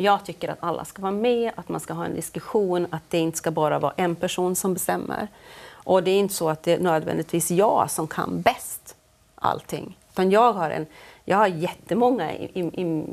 jag 0.00 0.24
tycker 0.24 0.48
att 0.48 0.58
alla 0.60 0.84
ska 0.84 1.02
vara 1.02 1.12
med, 1.12 1.52
att 1.56 1.68
man 1.68 1.80
ska 1.80 1.92
ha 1.92 2.04
en 2.04 2.14
diskussion, 2.14 2.86
att 2.90 3.02
det 3.08 3.18
inte 3.18 3.38
ska 3.38 3.50
bara 3.50 3.78
vara 3.78 3.92
en 3.96 4.16
person 4.16 4.56
som 4.56 4.74
bestämmer. 4.74 5.28
Och 5.70 6.02
det 6.02 6.10
är 6.10 6.18
inte 6.18 6.34
så 6.34 6.48
att 6.48 6.62
det 6.62 6.72
är 6.72 6.80
nödvändigtvis 6.80 7.50
jag 7.50 7.90
som 7.90 8.06
kan 8.06 8.40
bäst 8.40 8.96
allting. 9.34 9.98
Utan 10.12 10.30
jag 10.30 10.52
har, 10.52 10.70
en, 10.70 10.86
jag 11.24 11.36
har 11.36 11.46
jättemånga 11.46 12.32
i, 12.32 12.44
i, 12.54 13.04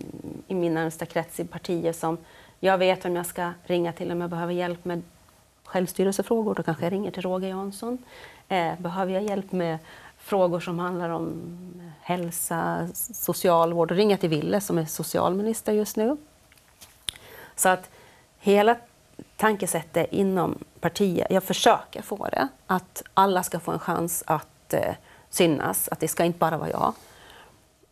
i, 0.48 0.56
min 0.56 0.74
närmsta 0.74 1.06
krets 1.06 1.39
i 1.39 1.45
partier 1.45 1.93
som 1.93 2.17
jag 2.60 2.78
vet 2.78 3.06
vem 3.06 3.15
jag 3.15 3.26
ska 3.26 3.52
ringa 3.63 3.93
till 3.93 4.12
om 4.12 4.21
jag 4.21 4.30
behöver 4.30 4.54
hjälp 4.54 4.86
med 4.86 5.02
självstyrelsefrågor. 5.63 6.56
Då 6.56 6.63
kanske 6.63 6.84
jag 6.86 6.93
ringer 6.93 7.12
till 7.12 7.21
Roger 7.21 7.50
Jansson. 7.50 7.98
Eh, 8.48 8.80
behöver 8.80 9.13
jag 9.13 9.24
hjälp 9.24 9.52
med 9.52 9.78
frågor 10.17 10.60
som 10.60 10.80
handlar 10.80 11.10
om 11.10 11.41
hälsa, 12.02 12.88
socialvård, 12.93 13.88
då 13.88 13.95
ringer 13.95 14.13
jag 14.13 14.19
till 14.19 14.30
Ville 14.30 14.62
som 14.62 14.78
är 14.78 14.86
socialminister 14.86 15.74
just 15.74 15.98
nu. 15.98 16.17
Så 17.56 17.70
att 17.70 17.89
hela 18.39 18.76
tankesättet 19.38 20.13
inom 20.13 20.63
partiet, 20.80 21.28
jag 21.30 21.44
försöker 21.44 22.02
få 22.02 22.28
det, 22.32 22.48
att 22.68 23.04
alla 23.13 23.44
ska 23.44 23.60
få 23.60 23.72
en 23.72 23.80
chans 23.80 24.24
att 24.28 24.74
eh, 24.74 24.96
synas, 25.30 25.88
att 25.88 26.00
det 26.00 26.08
ska 26.08 26.24
inte 26.24 26.39
bara 26.39 26.58
vara 26.58 26.70
jag. 26.70 26.94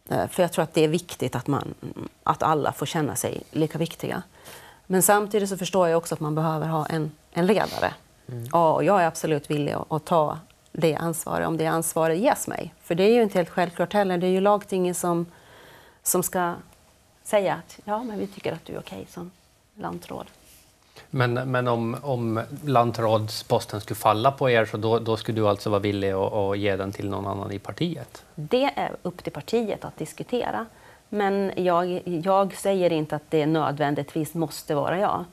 Eh, 0.10 0.28
för 0.28 0.44
jag 0.44 0.52
tror 0.52 0.64
att 0.64 0.74
det 0.74 0.82
är 0.82 0.88
viktigt 0.88 1.36
att, 1.36 1.48
man, 1.48 1.74
att 2.24 2.44
alla 2.44 2.72
får 2.72 2.86
känna 2.86 3.16
sig 3.16 3.44
lika 3.52 3.78
viktiga. 3.78 4.24
Men 4.86 5.04
samtidigt 5.04 5.50
så 5.50 5.58
förstår 5.58 5.88
jag 5.88 5.98
också 5.98 6.16
att 6.16 6.20
man 6.20 6.36
behöver 6.36 6.68
ha 6.68 6.86
en, 6.86 7.12
en 7.32 7.46
ledare. 7.46 7.94
Och 8.52 8.84
jag 8.84 9.02
är 9.02 9.08
absolut 9.08 9.52
villig 9.52 9.72
att, 9.72 9.92
att 9.92 10.06
ta 10.06 10.40
det 10.72 10.96
ansvaret, 10.96 11.48
om 11.48 11.58
det 11.58 11.66
ansvaret 11.66 12.20
ges 12.20 12.48
mig. 12.48 12.74
För 12.82 12.96
det 12.96 13.04
är 13.04 13.14
ju 13.14 13.24
inte 13.24 13.38
helt 13.38 13.50
självklart 13.50 13.94
heller. 13.94 14.18
Det 14.18 14.28
är 14.28 14.32
ju 14.32 14.42
lagtinget 14.42 14.98
som, 14.98 15.26
som 16.04 16.24
ska 16.24 16.54
säga 17.24 17.54
att 17.54 17.80
ja, 17.86 18.04
men 18.04 18.20
vi 18.20 18.28
tycker 18.28 18.54
att 18.54 18.66
du 18.66 18.74
är 18.74 18.80
okej 18.80 19.08
som 19.10 19.32
lantråd. 19.76 20.26
Men, 21.10 21.34
men 21.34 21.68
om, 21.68 21.98
om 22.02 22.42
lantrådsposten 22.66 23.82
skulle 23.82 23.96
falla 23.96 24.32
på 24.32 24.50
er 24.50 24.66
så 24.66 24.78
då, 24.78 25.00
då 25.00 25.18
skulle 25.18 25.42
du 25.42 25.48
alltså 25.48 25.70
vara 25.70 25.80
villig 25.80 26.12
att, 26.12 26.34
att 26.34 26.58
ge 26.58 26.76
den 26.76 26.92
till 26.92 27.10
någon 27.10 27.28
annan 27.28 27.52
i 27.52 27.60
partiet? 27.60 28.24
Det 28.36 28.64
är 28.76 28.96
upp 29.02 29.24
till 29.24 29.32
partiet 29.32 29.86
att 29.86 29.98
diskutera. 29.98 30.66
Men 31.10 31.52
jag, 31.56 32.02
jag 32.06 32.56
säger 32.56 32.94
inte 32.94 33.16
att 33.16 33.30
det 33.30 33.46
nödvändigtvis 33.46 34.34
måste 34.34 34.76
vara 34.76 35.00
jag. 35.00 35.26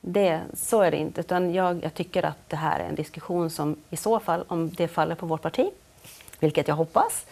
Det, 0.00 0.40
så 0.54 0.82
är 0.82 0.90
det 0.90 0.96
inte. 0.96 1.20
Utan 1.20 1.54
jag, 1.54 1.84
jag 1.84 1.94
tycker 1.94 2.22
att 2.22 2.48
det 2.48 2.56
här 2.56 2.80
är 2.80 2.88
en 2.88 2.94
diskussion 2.94 3.50
som 3.50 3.76
i 3.90 3.96
så 3.96 4.18
fall, 4.20 4.44
om 4.48 4.70
det 4.70 4.88
faller 4.88 5.14
på 5.14 5.26
vårt 5.26 5.42
parti, 5.42 5.70
vilket 6.40 6.68
jag 6.68 6.74
hoppas, 6.74 7.26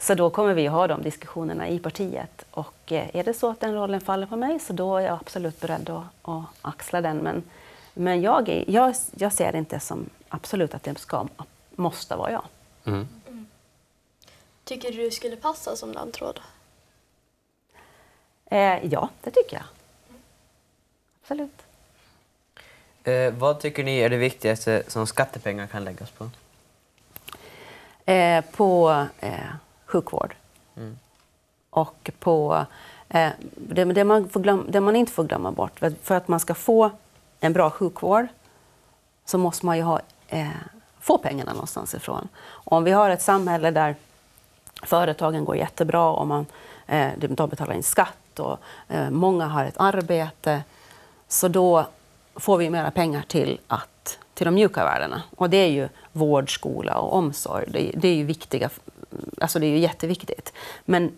så 0.00 0.14
då 0.14 0.30
kommer 0.30 0.54
vi 0.54 0.66
att 0.66 0.72
ha 0.72 0.86
de 0.86 1.02
diskussionerna 1.02 1.68
i 1.68 1.78
partiet. 1.78 2.44
Och 2.50 2.92
eh, 2.92 3.16
är 3.16 3.24
det 3.24 3.34
så 3.34 3.50
att 3.50 3.60
den 3.60 3.74
rollen 3.74 4.00
faller 4.00 4.26
på 4.26 4.36
mig 4.36 4.58
så 4.58 4.72
då 4.72 4.96
är 4.96 5.00
jag 5.00 5.18
absolut 5.20 5.60
beredd 5.60 5.90
att, 5.90 6.04
att 6.22 6.44
axla 6.62 7.00
den. 7.00 7.16
Men, 7.16 7.42
men 7.94 8.22
jag, 8.22 8.48
är, 8.48 8.64
jag, 8.70 8.94
jag 9.16 9.32
ser 9.32 9.52
det 9.52 9.58
inte 9.58 9.80
som 9.80 10.10
absolut 10.28 10.74
att 10.74 10.82
det 10.82 10.98
ska, 10.98 11.26
måste 11.70 12.16
vara 12.16 12.32
jag. 12.32 12.44
Mm. 12.84 13.08
Tycker 14.64 14.92
du 14.92 15.10
skulle 15.10 15.36
passa 15.36 15.76
som 15.76 15.92
lantråd? 15.92 16.40
Eh, 18.46 18.86
ja, 18.86 19.08
det 19.22 19.30
tycker 19.30 19.56
jag. 19.56 19.64
Absolut. 21.22 21.62
Eh, 23.04 23.32
vad 23.32 23.60
tycker 23.60 23.84
ni 23.84 23.98
är 23.98 24.10
det 24.10 24.16
viktigaste 24.16 24.82
som 24.88 25.06
skattepengar 25.06 25.66
kan 25.66 25.84
läggas 25.84 26.10
på? 26.10 26.30
Eh, 28.12 28.44
på 28.44 29.06
eh, 29.20 29.50
sjukvård. 29.90 30.34
Mm. 30.76 30.98
Och 31.70 32.10
på 32.18 32.66
eh, 33.08 33.30
det, 33.56 33.84
det, 33.84 34.04
man 34.04 34.24
glöm, 34.24 34.66
det 34.68 34.80
man 34.80 34.96
inte 34.96 35.12
får 35.12 35.24
glömma 35.24 35.50
bort. 35.52 35.78
För 35.78 35.86
att, 35.86 35.94
för 36.02 36.14
att 36.14 36.28
man 36.28 36.40
ska 36.40 36.54
få 36.54 36.90
en 37.40 37.52
bra 37.52 37.70
sjukvård 37.70 38.26
så 39.24 39.38
måste 39.38 39.66
man 39.66 39.76
ju 39.76 39.82
ha, 39.82 40.00
eh, 40.28 40.48
få 41.00 41.18
pengarna 41.18 41.52
någonstans 41.52 41.94
ifrån. 41.94 42.28
Och 42.38 42.72
om 42.72 42.84
vi 42.84 42.90
har 42.90 43.10
ett 43.10 43.22
samhälle 43.22 43.70
där 43.70 43.94
företagen 44.82 45.44
går 45.44 45.56
jättebra 45.56 46.10
och 46.10 46.26
man, 46.26 46.46
eh, 46.86 47.08
de 47.16 47.48
betalar 47.48 47.74
in 47.74 47.82
skatt 47.82 48.38
och 48.38 48.58
eh, 48.88 49.10
många 49.10 49.46
har 49.46 49.64
ett 49.64 49.76
arbete 49.76 50.62
så 51.28 51.48
då 51.48 51.86
får 52.34 52.56
vi 52.56 52.70
mera 52.70 52.90
pengar 52.90 53.22
till, 53.28 53.60
att, 53.66 54.18
till 54.34 54.44
de 54.44 54.54
mjuka 54.54 54.84
värdena. 54.84 55.22
Och 55.36 55.50
det 55.50 55.56
är 55.56 55.70
ju 55.70 55.88
vård, 56.12 56.54
skola 56.54 56.98
och 56.98 57.14
omsorg. 57.14 57.64
Det, 57.68 57.92
det 57.94 58.08
är 58.08 58.14
ju 58.14 58.24
viktiga, 58.24 58.70
alltså 59.40 59.58
det 59.58 59.66
är 59.66 59.70
ju 59.70 59.78
jätteviktigt. 59.78 60.52
Men 60.84 61.12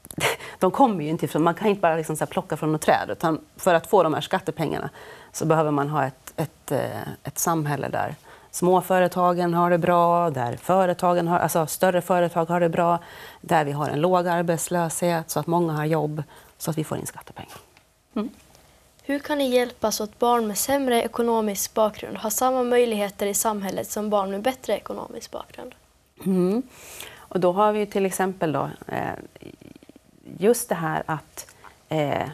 de 0.58 0.70
kommer 0.70 1.04
ju 1.04 1.10
inte 1.10 1.24
ifrån, 1.24 1.42
man 1.42 1.54
kan 1.54 1.68
inte 1.68 1.80
bara 1.80 1.96
liksom 1.96 2.16
plocka 2.16 2.56
från 2.56 2.72
något 2.72 2.82
träd. 2.82 3.10
Utan 3.10 3.40
för 3.56 3.74
att 3.74 3.86
få 3.86 4.02
de 4.02 4.14
här 4.14 4.20
skattepengarna 4.20 4.90
så 5.32 5.46
behöver 5.46 5.70
man 5.70 5.88
ha 5.88 6.06
ett, 6.06 6.32
ett, 6.36 6.72
eh, 6.72 7.08
ett 7.24 7.38
samhälle 7.38 7.88
där 7.88 8.14
småföretagen 8.50 9.54
har 9.54 9.70
det 9.70 9.78
bra, 9.78 10.30
där 10.30 10.56
företagen 10.56 11.28
har, 11.28 11.38
alltså 11.38 11.66
större 11.66 12.00
företag 12.00 12.46
har 12.46 12.60
det 12.60 12.68
bra, 12.68 12.98
där 13.40 13.64
vi 13.64 13.72
har 13.72 13.88
en 13.88 14.00
låg 14.00 14.28
arbetslöshet 14.28 15.30
så 15.30 15.40
att 15.40 15.46
många 15.46 15.72
har 15.72 15.84
jobb, 15.84 16.22
så 16.58 16.70
att 16.70 16.78
vi 16.78 16.84
får 16.84 16.98
in 16.98 17.06
skattepengar. 17.06 17.56
Hur 19.02 19.18
kan 19.18 19.38
ni 19.38 19.48
hjälpa 19.48 19.92
så 19.92 20.04
att 20.04 20.18
barn 20.18 20.46
med 20.46 20.58
sämre 20.58 21.02
ekonomisk 21.02 21.74
bakgrund 21.74 22.16
har 22.16 22.30
samma 22.30 22.62
möjligheter 22.62 23.26
i 23.26 23.34
samhället 23.34 23.90
som 23.90 24.10
barn 24.10 24.30
med 24.30 24.42
bättre 24.42 24.76
ekonomisk 24.76 25.30
bakgrund? 25.30 25.74
Mm. 26.26 26.62
Och 27.28 27.40
då 27.40 27.52
har 27.52 27.72
vi 27.72 27.86
till 27.86 28.06
exempel 28.06 28.52
då, 28.52 28.70
eh, 28.86 29.12
just 30.38 30.68
det 30.68 30.74
här 30.74 31.02
att 31.06 31.54
eh, 31.88 32.28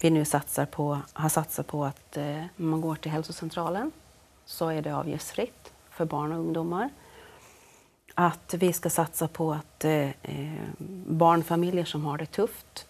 vi 0.00 0.10
nu 0.10 0.24
satsar 0.24 0.66
på, 0.66 0.98
har 1.12 1.28
satsat 1.28 1.66
på 1.66 1.84
att 1.84 2.16
eh, 2.16 2.44
man 2.56 2.80
går 2.80 2.94
till 2.94 3.10
hälsocentralen 3.10 3.92
så 4.44 4.68
är 4.68 4.82
det 4.82 4.96
avgiftsfritt 4.96 5.72
för 5.90 6.04
barn 6.04 6.32
och 6.32 6.38
ungdomar. 6.38 6.90
att 8.14 8.54
vi 8.54 8.72
ska 8.72 8.90
satsa 8.90 9.28
på 9.28 9.52
att 9.52 9.84
eh, 9.84 10.08
eh, 10.22 10.62
barnfamiljer 11.06 11.84
som 11.84 12.04
har 12.04 12.18
det 12.18 12.26
tufft 12.26 12.86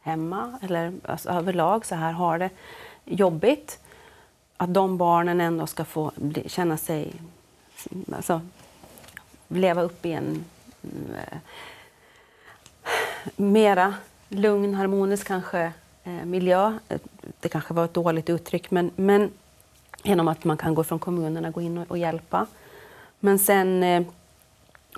hemma 0.00 0.58
eller 0.62 0.92
alltså, 1.04 1.30
överlag 1.30 1.86
så 1.86 1.94
här 1.94 2.12
har 2.12 2.38
det 2.38 2.50
jobbigt, 3.04 3.78
att 4.56 4.74
de 4.74 4.98
barnen 4.98 5.40
ändå 5.40 5.66
ska 5.66 5.84
få 5.84 6.12
bli, 6.16 6.48
känna 6.48 6.76
sig, 6.76 7.12
alltså, 8.12 8.40
leva 9.48 9.82
upp 9.82 10.06
i 10.06 10.12
en 10.12 10.44
Mm, 10.84 11.14
eh, 11.14 11.38
mera 13.36 13.94
lugn, 14.28 14.74
harmonisk 14.74 15.26
kanske 15.26 15.72
eh, 16.04 16.24
miljö. 16.24 16.78
Det 17.40 17.48
kanske 17.48 17.74
var 17.74 17.84
ett 17.84 17.94
dåligt 17.94 18.30
uttryck, 18.30 18.70
men, 18.70 18.90
men 18.96 19.30
genom 20.02 20.28
att 20.28 20.44
man 20.44 20.56
kan 20.56 20.74
gå 20.74 20.84
från 20.84 20.98
kommunerna 20.98 21.50
gå 21.50 21.60
in 21.60 21.78
och, 21.78 21.90
och 21.90 21.98
hjälpa. 21.98 22.46
Men 23.20 23.38
sen 23.38 23.82
eh, 23.82 24.02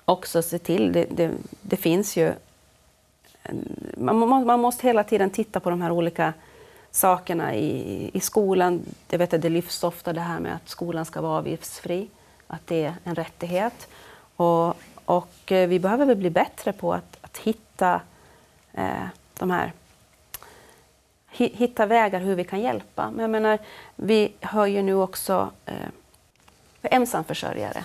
också 0.05 0.43
se 0.43 0.59
till, 0.59 0.93
det, 0.93 1.07
det, 1.11 1.31
det 1.61 1.77
finns 1.77 2.17
ju 2.17 2.33
man, 3.97 4.29
man, 4.29 4.47
man 4.47 4.61
måste 4.61 4.87
hela 4.87 5.05
tiden 5.05 5.31
titta 5.31 5.61
på 5.61 5.71
de 5.71 5.83
här 5.83 5.91
olika 5.91 6.33
sakerna 6.91 7.55
i, 7.55 8.11
i 8.13 8.21
skolan. 8.21 8.83
Jag 9.09 9.19
vet 9.19 9.35
att 9.35 9.43
det 9.43 9.49
lyfts 9.49 9.85
ofta 9.85 10.13
det 10.13 10.21
här 10.21 10.41
med 10.41 10.55
att 10.55 10.69
skolan 10.69 11.05
ska 11.05 11.21
vara 11.21 11.39
avgiftsfri, 11.39 12.09
att 12.47 12.67
det 12.67 12.85
är 12.85 12.95
en 13.05 13.15
rättighet. 13.15 13.89
Och, 14.37 14.75
och 15.05 15.53
eh, 15.53 15.69
vi 15.69 15.79
behöver 15.79 16.07
väl 16.07 16.17
bli 16.17 16.31
bättre 16.31 16.73
på 16.73 16.95
att, 16.95 17.17
att 17.21 17.39
hitta 17.39 18.01
eh, 18.73 19.07
de 19.39 19.51
här 19.51 19.73
hitta 21.37 21.87
vägar 21.87 22.21
hur 22.21 22.35
vi 22.35 22.45
kan 22.45 22.61
hjälpa. 22.61 23.11
Men 23.11 23.21
jag 23.21 23.31
menar, 23.31 23.59
vi 23.97 24.33
hör 24.41 24.67
ju 24.67 24.83
nu 24.83 24.95
också 24.95 25.51
eh, 25.67 25.89
ensamförsörjare 26.83 27.85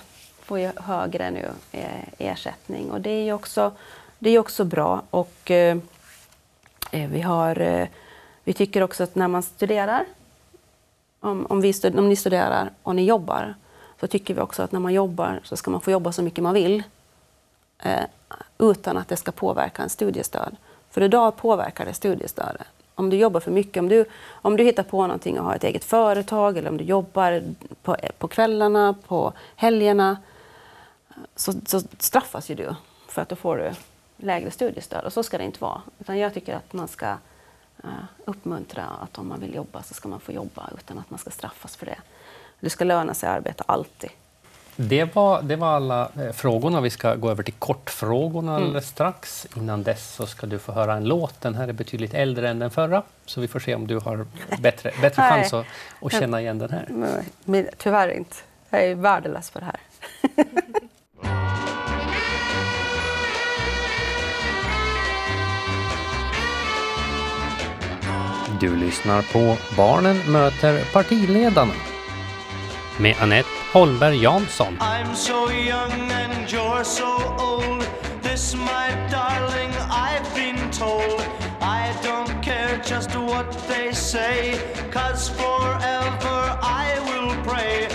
får 0.50 0.60
ju 0.60 0.72
högre 0.76 1.32
nu 1.32 1.50
eh, 1.72 2.04
ersättning 2.18 2.92
och 2.92 3.02
det 3.02 3.10
är 3.10 3.24
ju 3.24 3.34
också, 3.34 3.72
det 4.20 4.30
är 4.30 4.40
också 4.40 4.64
bra. 4.64 5.02
Och 5.10 5.52
eh, 5.52 5.78
eh, 6.92 7.10
vi, 7.10 7.22
har, 7.22 7.62
eh, 7.62 7.88
vi 8.44 8.54
tycker 8.54 8.84
också 8.84 9.04
att 9.04 9.16
när 9.16 9.28
man 9.28 9.44
studerar, 9.44 10.06
om, 11.20 11.46
om, 11.50 11.62
vi 11.62 11.74
stud, 11.74 12.00
om 12.00 12.10
ni 12.10 12.16
studerar 12.16 12.72
och 12.84 12.96
ni 12.96 13.06
jobbar, 13.06 13.56
så 14.00 14.08
tycker 14.08 14.34
vi 14.34 14.42
också 14.42 14.64
att 14.64 14.72
när 14.72 14.80
man 14.80 14.94
jobbar 14.94 15.40
så 15.44 15.58
ska 15.58 15.72
man 15.72 15.82
få 15.82 15.92
jobba 15.92 16.12
så 16.12 16.24
mycket 16.24 16.44
man 16.44 16.54
vill 16.54 16.84
eh, 17.80 18.04
utan 18.58 18.98
att 18.98 19.08
det 19.08 19.18
ska 19.18 19.32
påverka 19.32 19.84
en 19.84 19.90
studiestöd. 19.90 20.56
För 20.90 21.02
idag 21.02 21.38
påverkar 21.38 21.86
det 21.86 21.94
studiestödet. 21.94 22.68
Om 22.96 23.10
du 23.10 23.18
jobbar 23.18 23.40
för 23.40 23.52
mycket, 23.52 23.78
om 23.78 23.90
du, 23.90 24.06
om 24.30 24.58
du 24.58 24.64
hittar 24.64 24.84
på 24.84 25.02
någonting 25.02 25.40
och 25.40 25.46
har 25.46 25.56
ett 25.56 25.64
eget 25.64 25.84
företag 25.84 26.58
eller 26.58 26.70
om 26.70 26.78
du 26.78 26.84
jobbar 26.84 27.44
på, 27.84 27.98
på 28.18 28.28
kvällarna, 28.28 28.96
på 29.08 29.34
helgerna, 29.56 30.18
så, 31.36 31.54
så 31.66 31.82
straffas 32.00 32.50
ju 32.50 32.56
du 32.56 32.76
för 33.08 33.22
att 33.22 33.30
då 33.30 33.36
får 33.36 33.58
du 33.58 33.72
lägre 34.18 34.52
studiestöd. 34.52 35.06
Och 35.06 35.14
så 35.14 35.24
ska 35.24 35.38
det 35.38 35.44
inte 35.44 35.62
vara. 35.62 35.82
Utan 36.00 36.18
jag 36.18 36.34
tycker 36.34 36.56
att 36.56 36.74
man 36.74 36.88
ska 36.88 37.12
uh, 37.84 37.90
uppmuntra 38.26 38.84
att 38.84 39.18
om 39.18 39.28
man 39.28 39.40
vill 39.40 39.56
jobba 39.56 39.84
så 39.84 39.94
ska 39.94 40.10
man 40.10 40.20
få 40.20 40.32
jobba 40.32 40.70
utan 40.78 41.00
att 41.00 41.10
man 41.10 41.20
ska 41.20 41.30
straffas 41.30 41.76
för 41.76 41.86
det. 41.86 41.98
Det 42.60 42.70
ska 42.70 42.84
löna 42.84 43.14
sig 43.14 43.30
att 43.30 43.36
arbeta, 43.36 43.64
alltid. 43.68 44.10
Det 44.82 45.16
var, 45.16 45.42
det 45.42 45.56
var 45.56 45.68
alla 45.68 46.10
eh, 46.20 46.32
frågorna. 46.32 46.82
Vi 46.82 46.90
ska 46.90 47.16
gå 47.16 47.30
över 47.30 47.44
till 47.44 47.54
kortfrågorna 47.54 48.52
mm. 48.52 48.64
alldeles 48.64 48.88
strax. 48.88 49.48
Innan 49.56 49.84
dess 49.84 50.14
så 50.14 50.26
ska 50.26 50.48
du 50.48 50.60
få 50.60 50.72
höra 50.72 50.94
en 50.94 51.06
låt. 51.06 51.42
Den 51.42 51.56
här 51.56 51.68
är 51.68 51.74
betydligt 51.74 52.14
äldre 52.14 52.50
än 52.50 52.60
den 52.60 52.72
förra, 52.72 53.04
så 53.26 53.42
vi 53.42 53.48
får 53.48 53.60
se 53.60 53.76
om 53.76 53.88
du 53.88 54.00
har 54.00 54.26
bättre, 54.62 54.92
bättre 55.02 55.22
chans 55.22 55.54
att, 55.54 55.66
att 56.02 56.12
känna 56.12 56.42
igen 56.42 56.60
den 56.60 56.70
här. 56.70 56.86
Men, 57.46 57.68
tyvärr 57.78 58.10
inte. 58.10 58.36
Jag 58.70 58.84
är 58.84 58.96
värdelös 58.96 59.50
på 59.50 59.60
det 59.60 59.66
här. 59.66 59.80
Du 68.60 68.76
lyssnar 68.76 69.22
på 69.22 69.58
Barnen 69.78 70.32
möter 70.32 70.94
partiledarna 70.94 71.74
med 73.00 73.16
Annette 73.20 73.59
Holmberg 73.72 74.20
Jansson. 74.20 74.76
I'm 74.80 75.14
so 75.14 75.50
young 75.50 75.92
and 75.92 76.52
you're 76.52 76.84
so 76.84 77.36
old. 77.38 77.88
This 78.24 78.56
my 78.56 78.90
darling 79.12 79.72
I've 79.92 80.28
been 80.34 80.72
told. 80.72 81.22
I 81.62 81.96
don't 82.02 82.42
care 82.42 82.80
just 82.80 83.16
what 83.16 83.52
they 83.68 83.92
say 83.92 84.60
Cause 84.90 85.30
forever 85.30 86.40
I 86.64 86.98
will 87.10 87.36
pray 87.44 87.88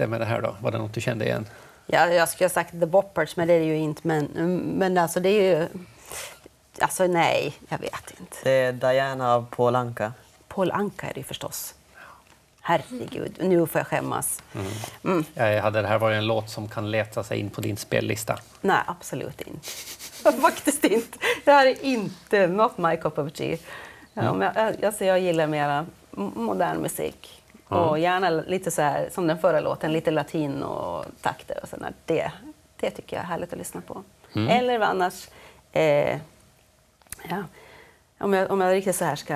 det 0.00 0.06
med 0.06 0.20
det 0.20 0.24
här 0.24 0.42
då? 0.42 0.56
Var 0.60 0.70
det 0.70 0.78
något 0.78 0.94
du 0.94 1.00
kände 1.00 1.24
igen? 1.24 1.46
Ja, 1.86 2.06
jag 2.06 2.28
skulle 2.28 2.44
ha 2.44 2.52
sagt 2.54 2.70
The 2.70 2.86
Boppers, 2.86 3.36
men 3.36 3.48
det 3.48 3.54
är 3.54 3.60
det 3.60 3.66
ju 3.66 3.76
inte. 3.76 4.08
Men, 4.08 4.24
men 4.78 4.98
alltså 4.98 5.20
det 5.20 5.28
är 5.28 5.58
ju... 5.58 5.68
Alltså 6.80 7.06
nej, 7.06 7.54
jag 7.68 7.78
vet 7.78 8.20
inte. 8.20 8.36
Det 8.42 8.50
är 8.50 8.72
Diana 8.72 9.34
av 9.34 9.46
Paul 9.50 9.76
Anka. 9.76 10.12
Paul 10.48 10.70
Anka 10.70 11.06
är 11.06 11.14
det 11.14 11.20
ju 11.20 11.24
förstås. 11.24 11.74
Herregud, 12.60 13.36
nu 13.40 13.66
får 13.66 13.78
jag 13.78 13.86
skämmas. 13.86 14.42
Mm. 15.04 15.24
Jag 15.34 15.62
hade 15.62 15.82
det 15.82 15.88
här 15.88 15.98
varit 15.98 16.16
en 16.16 16.26
låt 16.26 16.50
som 16.50 16.68
kan 16.68 16.90
leta 16.90 17.22
sig 17.22 17.38
in 17.38 17.50
på 17.50 17.60
din 17.60 17.76
spellista. 17.76 18.38
Nej, 18.60 18.80
absolut 18.86 19.40
inte. 19.40 19.68
Faktiskt 20.42 20.84
inte. 20.84 21.18
Det 21.44 21.52
här 21.52 21.66
är 21.66 21.84
inte 21.84 22.46
not 22.46 22.78
my 22.78 22.96
cup 22.96 23.18
of 23.18 23.32
tea. 23.32 23.56
Ja, 24.14 24.32
men 24.32 24.52
jag, 24.54 24.84
alltså 24.84 25.04
jag 25.04 25.20
gillar 25.20 25.46
mera 25.46 25.86
modern 26.10 26.78
musik. 26.78 27.39
Och 27.76 27.98
gärna 27.98 28.30
lite 28.30 28.70
så 28.70 28.82
här, 28.82 29.08
som 29.12 29.26
den 29.26 29.38
förra 29.38 29.60
låten, 29.60 29.92
lite 29.92 30.10
latin 30.10 30.62
och 30.62 31.04
takter 31.20 31.58
och 31.62 31.68
sådär. 31.68 31.92
Det, 32.04 32.32
det 32.76 32.90
tycker 32.90 33.16
jag 33.16 33.24
är 33.24 33.28
härligt 33.28 33.52
att 33.52 33.58
lyssna 33.58 33.80
på. 33.80 34.02
Eller 34.34 34.80
annars, 34.80 35.28
eh, 35.72 36.18
ja, 37.28 37.44
om, 38.18 38.32
jag, 38.32 38.50
om 38.50 38.60
jag 38.60 38.72
riktigt 38.72 38.96
så 38.96 39.04
här 39.04 39.16
ska 39.16 39.34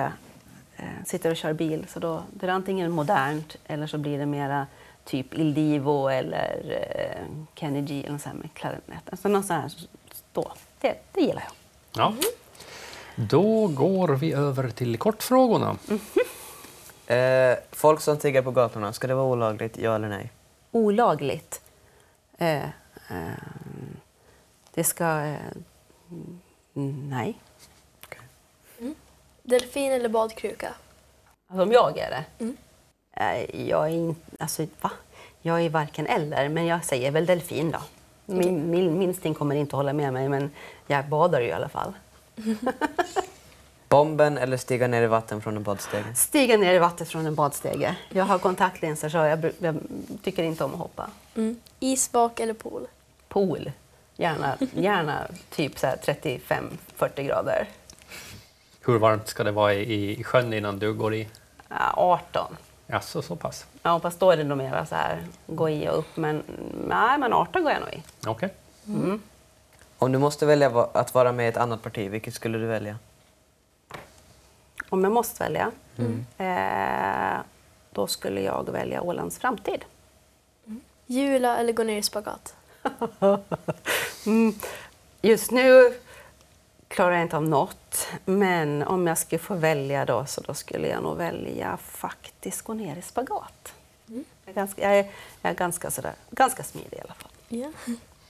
eh, 0.75 1.03
sitter 1.05 1.31
och 1.31 1.37
kör 1.37 1.53
bil. 1.53 1.85
Så 1.89 1.99
då 1.99 2.23
det 2.33 2.45
är 2.45 2.49
antingen 2.51 2.91
modernt 2.91 3.55
eller 3.67 3.87
så 3.87 3.97
blir 3.97 4.19
det 4.19 4.25
mera 4.25 4.67
typ 5.05 5.33
Il 5.33 5.53
Divo 5.53 6.07
eller 6.07 6.81
eh, 6.91 7.45
Kenny 7.55 7.81
G 7.81 8.03
eller 8.07 8.17
så 8.17 8.29
här 8.29 8.35
med 8.35 8.53
klarinett. 8.53 9.09
Alltså 9.09 9.27
någon 9.27 9.43
sån 9.43 9.55
här, 9.55 9.71
då, 10.33 10.51
det, 10.81 10.95
det 11.11 11.21
gillar 11.21 11.43
jag. 11.43 11.51
Ja. 12.03 12.13
Då 13.15 13.67
går 13.67 14.07
vi 14.07 14.33
över 14.33 14.69
till 14.69 14.97
kortfrågorna. 14.97 15.75
Eh, 17.07 17.57
folk 17.71 18.01
som 18.01 18.17
tigger 18.17 18.41
på 18.41 18.51
gatorna, 18.51 18.93
ska 18.93 19.07
det 19.07 19.15
vara 19.15 19.25
olagligt, 19.25 19.77
ja 19.77 19.95
eller 19.95 20.09
nej? 20.09 20.31
Olagligt. 20.71 21.61
Eh, 22.37 22.63
eh, 23.09 23.37
det 24.73 24.83
ska... 24.83 25.03
Eh, 25.03 25.35
mm, 26.75 27.09
nej. 27.09 27.39
Delfin 29.43 29.91
eller 29.91 30.09
badkruka? 30.09 30.73
Alltså 31.47 31.63
om 31.63 31.71
jag 31.71 31.97
är 31.97 32.09
det? 32.09 32.25
Mm. 32.39 32.57
Eh, 33.13 33.67
jag 33.69 33.85
är 33.85 33.91
inte... 33.91 34.21
Alltså, 34.39 34.65
va? 34.81 34.91
Jag 35.41 35.61
är 35.61 35.69
varken 35.69 36.07
eller, 36.07 36.49
men 36.49 36.65
jag 36.65 36.85
säger 36.85 37.11
väl 37.11 37.25
delfin 37.25 37.71
då. 37.71 37.79
Min, 38.25 38.71
min, 38.71 38.99
min 38.99 39.01
instinkt 39.01 39.39
kommer 39.39 39.55
inte 39.55 39.75
att 39.75 39.77
hålla 39.77 39.93
med 39.93 40.13
mig, 40.13 40.29
men 40.29 40.51
jag 40.87 41.09
badar 41.09 41.41
ju 41.41 41.47
i 41.47 41.51
alla 41.51 41.69
fall. 41.69 41.93
Bomben 43.89 44.37
eller 44.37 44.57
stiga 44.57 44.87
ner 44.87 45.01
i 45.01 45.07
vatten 45.07 45.41
från 45.41 45.57
en 45.57 45.63
badstege? 45.63 46.15
Stiga 46.15 46.57
ner 46.57 46.73
i 46.73 46.79
vattnet 46.79 47.09
från 47.09 47.25
en 47.25 47.35
badstege. 47.35 47.95
Jag 48.09 48.25
har 48.25 48.39
kontaktlinser 48.39 49.09
så 49.09 49.17
jag, 49.17 49.51
jag 49.59 49.77
tycker 50.23 50.43
inte 50.43 50.63
om 50.63 50.73
att 50.73 50.79
hoppa. 50.79 51.09
Mm. 51.35 51.59
Isvak 51.79 52.39
eller 52.39 52.53
pool? 52.53 52.87
Pool. 53.27 53.71
Gärna, 54.17 54.57
gärna 54.73 55.27
typ 55.49 55.79
så 55.79 55.87
här 55.87 55.97
35-40 56.97 57.23
grader. 57.23 57.67
Hur 58.81 58.99
varmt 58.99 59.27
ska 59.27 59.43
det 59.43 59.51
vara 59.51 59.73
i, 59.73 60.19
i 60.19 60.23
sjön 60.23 60.53
innan 60.53 60.79
du 60.79 60.93
går 60.93 61.13
i? 61.13 61.27
Ja, 61.69 61.93
18. 61.95 62.57
Jaså, 62.87 63.21
så 63.21 63.35
pass? 63.35 63.65
Ja, 63.83 63.99
fast 63.99 64.19
då 64.19 64.31
är 64.31 64.37
det 64.37 64.43
nog 64.43 64.57
mera 64.57 64.85
så 64.85 64.95
här, 64.95 65.23
gå 65.47 65.69
i 65.69 65.89
och 65.89 65.99
upp. 65.99 66.17
Men, 66.17 66.43
nej, 66.87 67.17
men 67.17 67.33
18 67.33 67.63
går 67.63 67.71
jag 67.71 67.81
nog 67.81 67.89
i. 67.93 68.03
Okej. 68.27 68.49
Om 69.97 70.11
du 70.11 70.17
måste 70.17 70.45
välja 70.45 70.87
att 70.93 71.13
vara 71.13 71.31
med 71.31 71.45
i 71.45 71.49
ett 71.49 71.57
annat 71.57 71.83
parti, 71.83 72.09
vilket 72.09 72.33
skulle 72.33 72.57
du 72.57 72.65
välja? 72.65 72.97
Om 74.95 75.03
jag 75.03 75.13
måste 75.13 75.43
välja, 75.43 75.71
eh, 76.37 77.39
då 77.91 78.07
skulle 78.07 78.41
jag 78.41 78.69
välja 78.71 79.01
Ålands 79.01 79.39
framtid. 79.39 79.85
Jula 81.05 81.57
eller 81.57 81.73
gå 81.73 81.83
ner 81.83 81.97
i 81.97 82.03
spagat? 82.03 82.55
Mm. 84.25 84.53
Just 85.21 85.51
nu 85.51 85.93
klarar 86.87 87.11
jag 87.11 87.21
inte 87.21 87.37
av 87.37 87.43
något, 87.43 88.07
men 88.25 88.83
om 88.83 89.07
jag 89.07 89.17
skulle 89.17 89.39
få 89.39 89.55
välja 89.55 90.05
då 90.05 90.25
så 90.25 90.41
då 90.41 90.53
skulle 90.53 90.87
jag 90.87 91.03
nog 91.03 91.17
välja 91.17 91.77
faktiskt 91.77 92.61
gå 92.61 92.73
ner 92.73 92.97
i 92.97 93.01
spagat. 93.01 93.73
Jag 94.05 94.23
är 94.45 94.53
ganska, 94.53 94.81
jag 94.81 94.99
är, 94.99 95.11
jag 95.41 95.51
är 95.51 95.55
ganska, 95.55 95.91
sådär, 95.91 96.13
ganska 96.31 96.63
smidig 96.63 96.97
i 96.97 97.01
alla 97.01 97.13
fall. 97.13 97.31
Ja. 97.47 97.71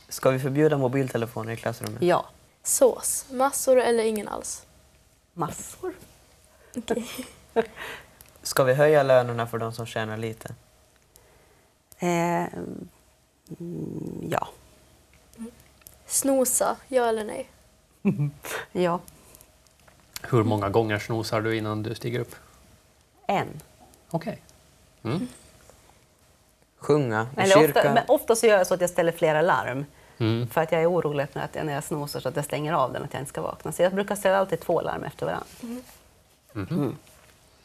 Ska 0.09 0.29
vi 0.29 0.39
förbjuda 0.39 0.77
mobiltelefoner 0.77 1.53
i 1.53 1.57
klassrummet? 1.57 2.01
Ja, 2.01 2.25
Sås, 2.63 3.25
massor 3.31 3.79
eller 3.79 4.03
ingen 4.03 4.27
alls? 4.27 4.65
massor. 5.33 5.93
Okej. 6.77 7.07
Ska 8.41 8.63
vi 8.63 8.73
höja 8.73 9.03
lönerna 9.03 9.47
för 9.47 9.57
de 9.57 9.73
som 9.73 9.85
tjänar 9.85 10.17
lite? 10.17 10.55
Eh, 11.99 12.43
mm, 13.59 14.27
ja. 14.29 14.47
Snosa, 16.05 16.75
ja 16.87 17.05
eller 17.09 17.23
nej? 17.23 17.49
ja, 18.71 18.99
Hur 20.21 20.43
många 20.43 20.69
gånger 20.69 20.99
snosar 20.99 21.41
du 21.41 21.57
innan 21.57 21.83
du 21.83 21.95
stiger 21.95 22.19
upp? 22.19 22.35
en. 23.27 23.47
Okej. 24.11 24.41
Mm. 25.03 25.27
Sjunga 26.77 27.27
i 27.37 27.41
Eller 27.41 27.57
ofta, 27.57 27.67
kyrkan? 27.67 27.93
men 27.93 28.03
ofta 28.07 28.35
så 28.35 28.45
gör 28.47 28.57
jag 28.57 28.67
så 28.67 28.73
att 28.73 28.81
jag 28.81 28.89
ställer 28.89 29.11
flera 29.11 29.41
larm. 29.41 29.85
Mm. 30.17 30.47
För 30.47 30.61
att 30.61 30.71
jag 30.71 30.81
är 30.81 30.91
orolig 30.91 31.29
för 31.29 31.39
att 31.39 31.55
jag, 31.55 31.65
när 31.65 31.73
jag 31.73 31.83
snosar 31.83 32.19
så 32.19 32.29
att 32.29 32.35
jag 32.35 32.45
stänger 32.45 32.73
av 32.73 32.93
den 32.93 33.03
att 33.03 33.13
jag 33.13 33.21
inte 33.21 33.29
ska 33.29 33.41
vakna. 33.41 33.71
Så 33.71 33.81
jag 33.81 33.93
brukar 33.93 34.15
ställa 34.15 34.37
alltid 34.37 34.59
två 34.59 34.81
larm 34.81 35.03
efter 35.03 35.25
varandra. 35.25 35.45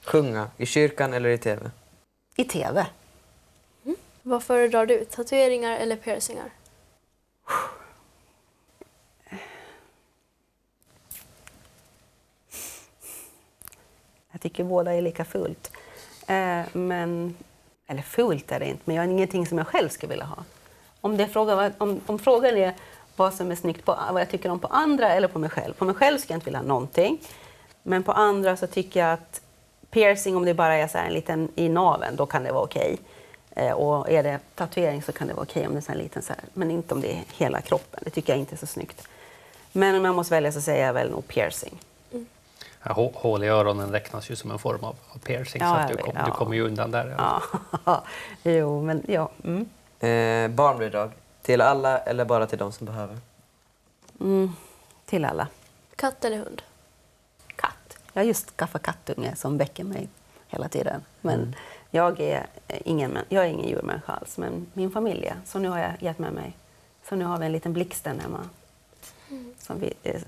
Sjunga 0.05 0.49
i 0.57 0.67
kyrkan 0.67 1.13
eller 1.13 1.29
i 1.29 1.39
TV? 1.39 1.71
I 2.37 2.45
TV. 2.45 2.87
Vad 4.23 4.43
föredrar 4.43 4.87
du? 4.87 5.05
Tatueringar 5.05 5.77
eller 5.77 5.97
piercingar? 5.97 6.51
Jag 14.33 14.41
tycker 14.41 14.65
båda 14.65 14.95
är 14.95 15.03
lika 15.03 15.25
fult. 15.25 15.73
Eh, 16.27 16.61
men, 16.73 17.37
eller 17.87 18.03
fult 18.03 18.53
är 18.53 18.61
det 18.61 18.67
inte, 18.67 18.83
men 18.85 18.97
jag 18.97 19.03
har 19.03 19.09
ingenting 19.11 19.47
som 19.47 19.59
jag 19.59 19.67
själv 19.67 19.89
skulle 19.89 20.11
vilja 20.11 20.25
ha. 20.25 20.45
Om, 21.01 21.17
det 21.17 21.25
är 21.25 21.29
fråga, 21.29 21.55
vad- 21.57 21.73
om, 21.79 22.01
om 22.07 22.19
frågan 22.19 22.57
är 22.57 22.75
vad 23.17 23.35
som 23.35 23.51
är 23.51 23.55
snyggt 23.57 23.85
på, 23.85 23.99
vad 24.13 24.21
jag 24.21 24.31
tycker 24.31 24.51
om 24.51 24.59
på 24.59 24.67
andra 24.69 25.09
eller 25.13 25.29
på 25.29 25.39
mig 25.39 25.51
själv. 25.51 25.75
På 25.75 25.85
mig 25.85 25.95
själv 25.95 26.19
ska 26.19 26.33
jag 26.33 26.37
inte 26.37 26.45
vilja 26.45 26.59
ha 26.61 26.67
någonting. 26.67 27.21
Men 27.83 28.03
på 28.03 28.13
andra 28.13 28.57
så 28.57 28.67
tycker 28.67 29.01
jag 29.01 29.13
att 29.13 29.41
piercing, 29.91 30.37
om 30.37 30.45
det 30.45 30.55
bara 30.55 30.75
är 30.75 30.89
så 30.89 30.99
här 30.99 31.07
en 31.07 31.13
liten 31.13 31.49
i 31.55 31.69
naveln, 31.69 32.17
då 32.17 32.27
kan 32.27 32.43
det 32.45 32.53
vara 32.53 32.65
okej. 32.65 32.99
Eh, 33.51 33.73
och 33.73 34.11
är 34.11 34.23
det 34.23 34.39
tatuering 34.55 35.03
så 35.03 35.13
kan 35.13 35.29
det 35.29 35.35
vara 35.35 35.43
okej 35.43 35.67
om 35.67 35.73
det 35.73 35.79
är 35.79 35.83
så 35.83 35.93
här 35.93 35.99
liten 35.99 36.23
så 36.23 36.33
här, 36.33 36.43
men 36.55 36.71
inte 36.71 36.95
om 36.95 37.01
det 37.01 37.13
är 37.13 37.23
hela 37.37 37.61
kroppen. 37.61 38.01
Det 38.05 38.11
tycker 38.11 38.33
jag 38.33 38.41
inte 38.41 38.55
är 38.55 38.59
så 38.59 38.67
snyggt. 38.67 39.09
Men 39.73 39.95
om 39.97 40.05
jag 40.05 40.15
måste 40.15 40.35
välja 40.35 40.53
så 40.53 40.61
säger 40.61 40.87
jag 40.87 40.93
väl 40.93 41.11
nog 41.11 41.29
piercing. 41.29 41.79
Ja, 42.83 42.93
hå- 42.93 43.13
Hål 43.15 43.45
i 43.45 43.49
öronen 43.49 43.93
räknas 43.93 44.31
ju 44.31 44.37
som 44.37 44.51
en 44.51 44.59
form 44.59 44.85
av 44.85 44.97
piercing, 45.25 45.63
Ja, 45.63 45.87
så 45.89 45.97
du, 45.97 46.03
kom, 46.03 46.13
ja. 46.17 46.25
du 46.27 46.31
kommer 46.31 46.55
ju 46.55 46.63
undan 46.67 46.91
där. 46.91 47.15
Ja. 47.19 47.43
Ja, 47.85 48.03
jo, 48.43 48.83
men 48.83 49.03
ja. 49.09 49.31
Mm. 49.45 49.61
Eh, 50.01 50.57
barnbidrag, 50.57 51.11
till 51.43 51.61
alla 51.61 51.99
eller 51.99 52.25
bara 52.25 52.47
till 52.47 52.59
de 52.59 52.73
som 52.73 52.87
behöver? 52.87 53.19
Mm. 54.21 54.53
Till 55.07 55.25
alla. 55.25 55.47
Katt 55.97 56.25
eller 56.25 56.37
hund? 56.37 56.63
Jag 58.21 58.25
har 58.25 58.29
just 58.29 58.51
skaffat 58.57 58.83
kattunge 58.83 59.37
som 59.37 59.59
väcker 59.59 59.85
mig 59.85 60.09
hela 60.49 60.69
tiden. 60.69 61.03
Men 61.21 61.57
jag, 61.91 62.21
är 62.21 62.47
ingen, 62.85 63.19
jag 63.29 63.45
är 63.45 63.49
ingen 63.49 63.69
djurmänniska 63.69 64.13
alls, 64.13 64.39
men 64.39 64.67
min 64.73 64.91
familj 64.91 65.27
är. 65.27 65.37
Så 65.47 65.59
nu 65.59 65.69
har 65.69 65.79
jag 65.79 65.93
gett 66.01 66.19
med 66.19 66.33
mig. 66.33 66.53
Så 67.09 67.17
nu 67.17 67.25
har 67.25 67.39
vi 67.39 67.47
en 67.47 67.53
liten 67.53 67.73
blixten 67.73 68.21
hemma 68.21 68.39
som 69.59 69.81
vi 69.81 69.93
eh, 70.03 70.21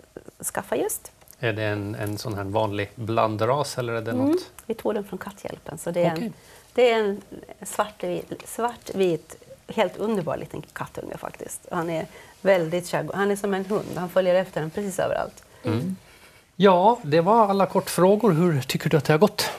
skaffar 0.45 0.77
just. 0.77 1.13
Är 1.39 1.53
det 1.53 1.63
en, 1.65 1.95
en 1.95 2.19
sån 2.19 2.35
här 2.35 2.45
vanlig 2.45 2.91
blandras 2.95 3.79
eller 3.79 3.93
är 3.93 4.03
det 4.03 4.11
Mm. 4.11 4.27
något? 4.29 4.51
Vi 4.67 4.75
tog 4.75 4.95
den 4.95 5.05
från 5.05 5.19
Katthjälpen. 5.19 5.79
Så 5.79 5.91
det 5.91 6.05
är 6.05 6.13
Okej. 6.15 6.25
en, 6.27 6.33
det 6.75 6.91
är 6.91 6.99
en 7.01 7.23
svartvit, 7.63 8.49
svartvit, 8.49 9.37
helt 9.69 9.97
underbar 9.97 10.37
liten 10.37 10.63
kattunge 10.73 11.17
faktiskt. 11.17 11.67
Han 11.71 11.91
är 11.91 12.07
väldigt 12.41 12.87
kär. 12.87 13.11
Han 13.15 13.31
är 13.31 13.37
som 13.37 13.55
en 13.55 13.65
hund. 13.65 13.89
Han 13.97 14.09
följer 14.09 14.35
efter 14.35 14.63
en 14.63 14.71
precis 14.71 14.99
överallt. 14.99 15.43
Ja, 16.63 16.99
det 17.03 17.21
var 17.21 17.49
alla 17.49 17.67
kortfrågor. 17.67 18.33
Hur 18.33 18.63
tycker 18.63 18.91
du 18.91 18.97
att 18.97 19.05
det 19.05 19.13
har 19.13 19.19
gått? 19.19 19.51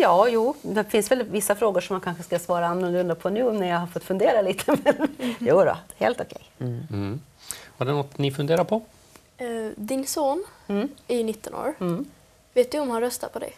Ja, 0.00 0.28
jo, 0.28 0.54
det 0.62 0.84
finns 0.84 1.10
väl 1.10 1.22
vissa 1.22 1.54
frågor 1.54 1.80
som 1.80 1.94
man 1.94 2.00
kanske 2.00 2.22
ska 2.22 2.38
svara 2.38 2.66
annorlunda 2.66 3.14
på 3.14 3.28
nu 3.30 3.52
när 3.52 3.68
jag 3.68 3.78
har 3.78 3.86
fått 3.86 4.04
fundera 4.04 4.42
lite. 4.42 4.76
Men 4.84 5.08
jo 5.38 5.64
då, 5.64 5.76
helt 5.96 6.20
okej. 6.20 6.50
Mm. 6.58 7.20
Var 7.76 7.86
det 7.86 7.92
något 7.92 8.18
ni 8.18 8.32
funderar 8.32 8.64
på? 8.64 8.82
Eh, 9.36 9.46
din 9.76 10.06
son 10.06 10.44
Mm. 10.66 10.88
är 11.08 11.16
ju 11.16 11.24
19 11.24 11.54
år. 11.54 11.74
Mm. 11.80 12.04
Vet 12.54 12.72
du 12.72 12.78
om 12.78 12.90
han 12.90 13.00
röstar 13.00 13.28
på 13.28 13.38
dig? 13.38 13.56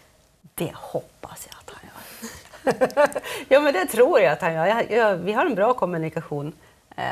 Det 0.54 0.72
hoppas 0.74 1.48
jag 1.50 1.56
att 1.58 1.70
han 1.74 1.90
gör. 1.90 3.08
ja, 3.48 3.60
men 3.60 3.72
det 3.72 3.86
tror 3.86 4.20
jag 4.20 4.32
att 4.32 4.40
han 4.40 4.54
gör. 4.54 4.66
Jag, 4.66 4.90
jag, 4.90 5.16
vi 5.16 5.32
har 5.32 5.46
en 5.46 5.54
bra 5.54 5.74
kommunikation, 5.74 6.52
eh, 6.96 7.04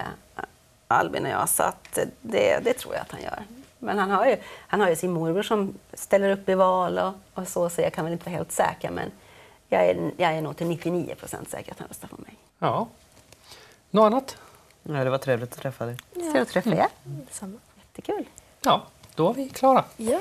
Albin 0.88 1.24
och 1.24 1.30
jag, 1.32 1.48
så 1.48 1.62
att 1.62 1.98
det, 2.22 2.60
det 2.64 2.72
tror 2.72 2.94
jag 2.94 3.02
att 3.02 3.12
han 3.12 3.22
gör. 3.22 3.42
Men 3.86 3.98
han 3.98 4.10
har 4.10 4.26
ju, 4.26 4.36
han 4.66 4.80
har 4.80 4.88
ju 4.88 4.96
sin 4.96 5.12
morbror 5.12 5.42
som 5.42 5.74
ställer 5.94 6.30
upp 6.30 6.48
i 6.48 6.54
val 6.54 6.98
och, 6.98 7.12
och 7.34 7.48
så, 7.48 7.70
så 7.70 7.80
jag 7.80 7.92
kan 7.92 8.04
väl 8.04 8.12
inte 8.12 8.24
vara 8.24 8.36
helt 8.36 8.52
säker. 8.52 8.90
Men 8.90 9.10
jag 9.68 9.86
är, 9.86 10.10
jag 10.16 10.32
är 10.34 10.42
nog 10.42 10.56
till 10.56 10.66
99 10.66 11.14
procent 11.14 11.50
säker 11.50 11.72
att 11.72 11.78
han 11.78 11.88
röstar 11.88 12.08
på 12.08 12.16
mig. 12.16 12.34
Ja. 12.58 12.88
Något 13.90 14.06
annat? 14.06 14.36
Ja, 14.82 15.04
det 15.04 15.10
var 15.10 15.18
trevligt 15.18 15.52
att 15.52 15.58
träffa 15.58 15.86
dig. 15.86 15.96
Trevligt 16.14 16.42
att 16.42 16.48
träffa 16.48 16.70
er. 16.70 16.86
Detsamma. 17.04 17.58
Jättekul. 17.76 18.24
Ja, 18.62 18.82
då 19.14 19.30
är 19.30 19.34
vi 19.34 19.48
klara. 19.48 19.84
Ja. 19.96 20.20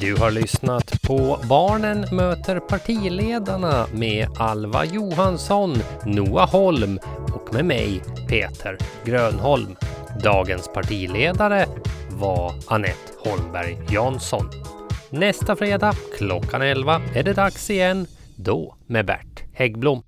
Du 0.00 0.16
har 0.16 0.30
lyssnat 0.30 1.02
på 1.02 1.40
Barnen 1.48 2.16
möter 2.16 2.60
partiledarna 2.60 3.86
med 3.92 4.28
Alva 4.38 4.84
Johansson, 4.84 5.74
Noah 6.04 6.50
Holm 6.50 6.98
och 7.34 7.54
med 7.54 7.64
mig, 7.64 8.02
Peter 8.28 8.78
Grönholm. 9.04 9.76
Dagens 10.22 10.68
partiledare 10.68 11.66
var 12.14 12.52
Annette 12.66 13.12
Holmberg 13.18 13.78
Jansson. 13.90 14.50
Nästa 15.10 15.56
fredag 15.56 15.94
klockan 16.18 16.62
11 16.62 17.00
är 17.14 17.22
det 17.22 17.32
dags 17.32 17.70
igen, 17.70 18.06
då 18.36 18.76
med 18.86 19.06
Bert 19.06 19.42
Häggblom. 19.52 20.02